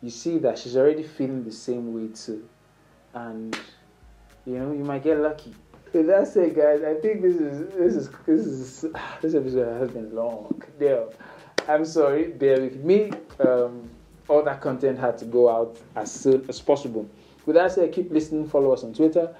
you 0.03 0.11
see 0.11 0.37
that 0.41 0.59
she's 0.59 0.77
already 0.77 1.05
feeling 1.05 1.43
the 1.45 1.53
same 1.53 1.95
way 1.95 2.09
too. 2.09 2.47
And 3.15 3.59
you 4.49 4.59
know, 4.59 4.73
you 4.73 4.83
might 4.85 5.05
get 5.05 5.19
lucky. 5.19 5.55
With 5.93 6.07
that 6.07 6.27
said, 6.29 6.55
guys, 6.55 6.83
I 6.83 6.95
think 7.01 7.23
this 7.23 7.37
is 7.37 7.75
this 7.75 7.95
is 7.95 8.11
this 8.27 8.47
is 8.47 8.81
this 9.23 9.35
episode 9.35 9.81
has 9.81 9.91
been 9.91 10.15
long. 10.15 10.63
Damn. 10.81 11.09
I'm 11.69 11.85
sorry, 11.85 12.29
bear 12.29 12.63
with 12.63 12.77
me. 12.77 13.13
Um, 13.41 13.91
all 14.27 14.43
that 14.45 14.63
content 14.63 14.99
had 14.99 15.19
to 15.19 15.27
go 15.27 15.51
out 15.51 15.79
as 15.97 16.11
soon 16.11 16.47
as 16.49 16.61
possible. 16.61 17.09
With 17.45 17.57
that 17.57 17.73
said, 17.73 17.93
keep 17.93 18.11
listening. 18.11 18.49
Follow 18.49 18.73
us 18.73 18.85
on 18.85 18.95
Twitter 18.95 19.35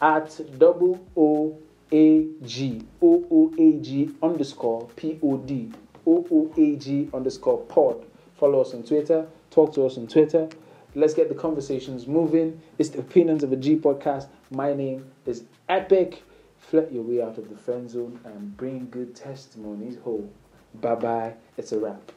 at 0.00 0.40
double 0.58 1.04
O 1.16 1.58
A 1.90 2.28
G 2.44 2.82
O 3.00 3.26
O 3.30 3.52
A 3.58 3.80
G 3.80 4.10
underscore 4.22 4.88
P 4.94 5.18
O 5.22 5.38
D 5.38 5.72
O 6.06 6.26
O 6.30 6.52
A 6.56 6.76
G 6.76 7.08
underscore 7.12 7.58
pod. 7.62 8.04
Follow 8.36 8.60
us 8.60 8.74
on 8.74 8.84
Twitter. 8.84 9.26
Talk 9.50 9.74
to 9.74 9.86
us 9.86 9.98
on 9.98 10.06
Twitter. 10.06 10.48
Let's 10.94 11.14
get 11.14 11.28
the 11.28 11.34
conversations 11.34 12.06
moving. 12.06 12.60
It's 12.78 12.90
the 12.90 12.98
Opinions 12.98 13.42
of 13.42 13.52
a 13.52 13.56
G 13.56 13.76
podcast. 13.76 14.26
My 14.54 14.74
name 14.74 15.10
is 15.24 15.44
Epic. 15.70 16.22
Flirt 16.58 16.92
your 16.92 17.04
way 17.04 17.22
out 17.22 17.38
of 17.38 17.48
the 17.48 17.56
friend 17.56 17.88
zone 17.88 18.20
and 18.22 18.54
bring 18.54 18.86
good 18.90 19.14
testimonies 19.14 19.96
home. 20.04 20.30
Bye 20.74 20.94
bye. 20.96 21.34
It's 21.56 21.72
a 21.72 21.78
wrap. 21.78 22.12